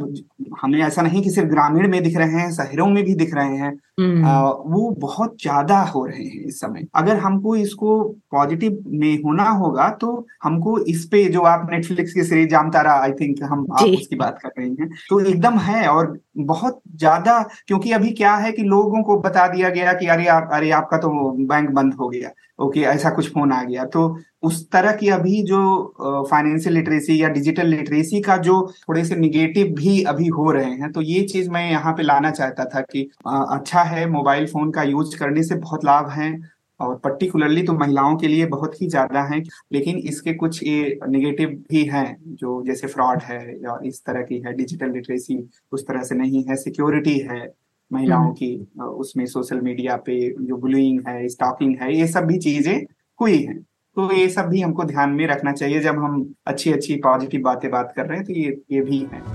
हमें 0.62 0.80
ऐसा 0.80 1.02
नहीं 1.02 1.22
कि 1.24 1.30
सिर्फ़ 1.30 1.50
ग्रामीण 1.50 1.90
में 1.92 2.02
दिख 2.04 2.18
रहे 2.18 2.42
हैं 2.42 2.52
शहरों 2.52 2.88
में 2.88 3.04
भी 3.04 3.16
दिख 3.16 3.34
रहे 3.34 3.58
हैं। 3.58 3.74
आ, 3.98 4.42
वो 4.66 4.90
बहुत 5.00 5.36
ज़्यादा 5.42 5.80
हो 5.86 6.04
रहे 6.06 6.24
हैं 6.24 6.44
इस 6.46 6.60
समय। 6.60 6.86
अगर 6.96 7.18
हमको 7.18 7.56
इसको 7.56 8.02
पॉजिटिव 8.32 8.84
में 8.94 9.22
होना 9.24 9.44
होगा 9.52 9.88
तो 10.02 10.10
हमको 10.44 10.78
इस 10.86 11.06
पे 11.12 11.24
जो 11.30 11.42
आप 11.44 11.68
नेटफ्लिक्स 11.72 12.14
की 12.14 12.24
सीरीज़ 12.24 12.50
जामतारा 12.50 12.94
आई 12.94 13.12
थिंक 13.12 13.44
हम 13.44 13.66
आप 13.72 13.86
उसकी 13.90 14.16
बात 14.16 14.40
कर 14.42 14.50
रहे 14.58 14.68
हैं 14.70 14.90
तो 15.10 15.20
एकदम 15.22 15.58
है 15.60 15.88
और 15.88 16.18
बहुत 16.38 16.82
ज़्यादा 16.96 17.42
क्योंकि 17.68 17.92
अभी 17.92 18.12
क्या 18.14 18.36
है 18.36 18.52
कि 18.52 18.64
लोगों 18.66 19.04
को 19.04 19.20
बता 19.20 19.48
दिया 19.48 19.70
गया 19.70 19.94
कि 19.94 20.08
अरे 20.08 20.28
आप 20.30 20.50
अरे 20.54 20.72
आपका 20.74 20.98
तो 20.98 21.10
बैंक 21.46 21.70
बंद 21.70 21.94
हो 21.94 22.10
गया 22.10 22.32
ओके 22.60 22.80
ऐसा 22.80 23.10
कुछ 23.10 23.30
फ़ोन 23.30 23.52
आ 23.52 23.64
गया। 23.64 23.84
तो 23.86 24.02
उस 24.44 24.70
तरह 24.72 24.92
की 24.92 25.10
अभी 25.10 25.42
जो 25.44 26.26
फाइनेंशियल 26.32 26.76
लिटरेसी 26.76 27.22
या 27.22 27.30
डिजिटल 27.30 27.68
लिटरेसी 27.68 28.22
का 28.22 28.38
जो 28.38 28.56
थोड़े 28.80 29.04
से 29.06 29.16
निगेटिव 29.16 29.74
भी 29.76 30.02
अभी 30.04 30.28
हो 30.28 30.52
रहे 30.52 30.72
हैं 30.72 30.92
तो 30.92 31.02
ये 31.02 31.22
चीज़ 31.24 31.50
मैं 31.50 31.70
यहाँ 31.72 31.94
पे 31.94 32.04
लाना 32.04 32.32
चाहता 32.32 32.66
था 32.66 32.82
कि 32.84 33.02
अच्छा 33.28 33.82
है 33.86 34.06
मोबाइल 34.10 34.48
फ़ोन 34.48 34.72
का 34.72 34.84
यूज़ 34.86 35.18
करने 35.18 35.44
से 35.44 35.56
बहुत 35.58 35.86
लाभ 35.86 36.10
है 36.12 36.32
और 36.80 36.96
पर्टिकुलरली 36.98 37.62
तो 37.64 37.74
महिलाओं 37.74 38.16
के 38.18 38.28
लिए 38.28 38.46
बहुत 38.48 38.82
ही 38.82 38.88
ज़्यादा 38.88 39.22
है 39.26 39.42
लेकिन 39.74 39.98
इसके 40.06 40.34
कुछ 40.36 40.64
ये 40.64 40.98
निगेटिव 41.10 41.50
भी 41.70 41.84
हैं 41.86 42.08
जो 42.36 42.64
जैसे 42.66 42.88
फ्रॉड 42.88 43.22
है 43.24 43.40
या 43.56 43.80
इस 43.86 44.04
तरह 44.06 44.22
की 44.22 44.40
है 44.40 44.54
डिजिटल 44.54 44.92
लिटरेसी 44.92 45.38
उस 45.72 45.88
तरह 45.88 46.04
से 46.04 46.16
नहीं 46.16 46.44
है 46.44 46.56
सिक्योरिटी 46.58 47.18
है 47.22 47.48
महिलाओं 47.92 48.24
हम्म। 48.24 48.34
की 48.34 48.68
उसमें 48.80 49.26
सोशल 49.28 49.62
मीडिया 49.62 49.96
पे 50.06 50.20
जो 50.40 50.58
बुलिंग 50.58 51.08
है 51.08 51.28
स्टॉकिंग 51.30 51.78
है 51.82 51.96
ये 51.96 52.08
सब 52.08 52.26
भी 52.26 52.38
चीज़ें 52.40 52.76
हुई 53.20 53.38
हैं 53.38 53.62
तो 53.98 54.12
ये 54.12 54.28
सब 54.30 54.46
भी 54.46 54.62
हमको 54.62 54.84
ध्यान 54.86 55.10
में 55.12 55.26
रखना 55.28 55.52
चाहिए 55.54 55.80
जब 55.82 56.00
हम 56.00 56.26
अच्छी 56.46 56.74
अच्छी 56.74 56.96
पॉजिटिव 57.04 57.42
बातें 57.42 57.70
बात 57.72 57.94
कर 57.96 58.06
रहे 58.06 58.18
हैं 58.18 58.26
तो 58.28 58.34
ये 58.34 58.58
ये 58.72 58.82
भी 58.82 59.00
है 59.12 59.35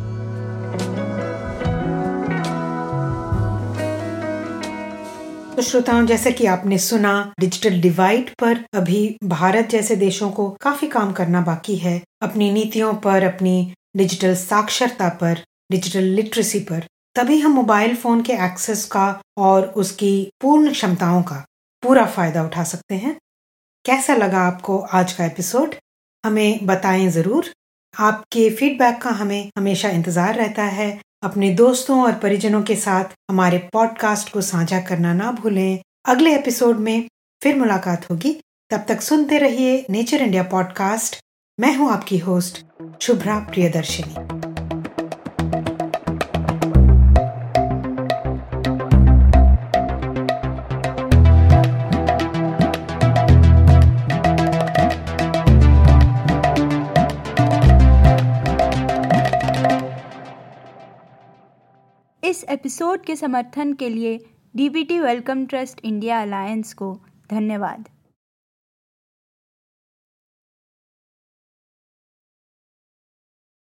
तो 5.60 5.64
श्रोताओं, 5.64 6.04
जैसे 6.06 6.30
कि 6.32 6.46
आपने 6.46 6.76
सुना 6.78 7.10
डिजिटल 7.40 7.80
डिवाइड 7.80 8.30
पर 8.40 8.58
अभी 8.74 9.00
भारत 9.24 9.68
जैसे 9.70 9.96
देशों 9.96 10.30
को 10.30 10.48
काफ़ी 10.60 10.86
काम 10.88 11.12
करना 11.12 11.40
बाकी 11.40 11.76
है। 11.76 11.92
अपनी 12.22 12.50
नीतियों 12.52 12.92
पर, 12.96 13.22
अपनी 13.24 13.74
डिजिटल 13.96 14.34
साक्षरता 14.34 15.08
पर 15.20 15.42
डिजिटल 15.72 16.04
लिटरेसी 16.14 16.60
पर, 16.60 16.86
तभी 17.16 17.38
हम 17.40 17.52
मोबाइल 17.52 17.94
फ़ोन 17.96 18.22
के 18.22 18.32
एक्सेस 18.44 18.84
का 18.86 19.20
और 19.38 19.66
उसकी 19.76 20.30
पूर्ण 20.40 20.72
क्षमताओं 20.72 21.22
का 21.22 21.44
पूरा 21.82 22.06
फ़ायदा 22.06 22.44
उठा 22.44 22.64
सकते 22.64 22.94
हैं। 22.94 23.16
कैसा 23.84 24.14
लगा 24.14 24.46
आपको 24.46 24.78
आज 24.78 25.12
का 25.12 25.26
एपिसोड 25.26 25.74
हमें 26.24 26.66
बताएँ 26.66 27.08
ज़रूर। 27.10 27.52
आपके 27.94 28.48
फीडबैक 28.50 29.00
का 29.02 29.10
हमें 29.10 29.50
हमेशा 29.58 29.88
इंतज़ार 29.90 30.34
रहता 30.34 30.64
है। 30.72 30.90
अपने 31.22 31.50
दोस्तों 31.50 32.02
और 32.02 32.12
परिजनों 32.12 32.62
के 32.62 32.76
साथ 32.76 33.04
हमारे 33.30 33.58
पॉडकास्ट 33.58 34.32
को 34.32 34.40
साझा 34.40 34.80
करना 34.80 35.14
ना 35.14 35.32
भूलें। 35.32 35.78
अगले 36.04 36.34
एपिसोड 36.34 36.78
में 36.78 37.08
फिर 37.42 37.56
मुलाकात 37.56 38.10
होगी। 38.10 38.40
तब 38.70 38.84
तक 38.88 39.00
सुनते 39.00 39.38
रहिए 39.38 39.86
नेचर 39.90 40.22
इंडिया 40.22 40.42
पॉडकास्ट 40.42 41.16
मैं 41.60 41.76
हूँ 41.76 41.90
आपकी 41.90 42.18
होस्ट 42.18 42.64
शुभ्रा 43.02 43.38
प्रियदर्शिनी। 43.38 44.49
इस 62.30 62.44
एपिसोड 62.44 63.04
के 63.04 63.14
समर्थन 63.16 63.72
के 63.72 63.88
लिए 63.88 64.18
DBT 64.56 64.98
welcome 65.00 65.46
trust 65.46 65.80
India 65.84 66.20
alliance 66.22 66.72
को 66.72 66.92
धन्यवाद। 67.30 67.88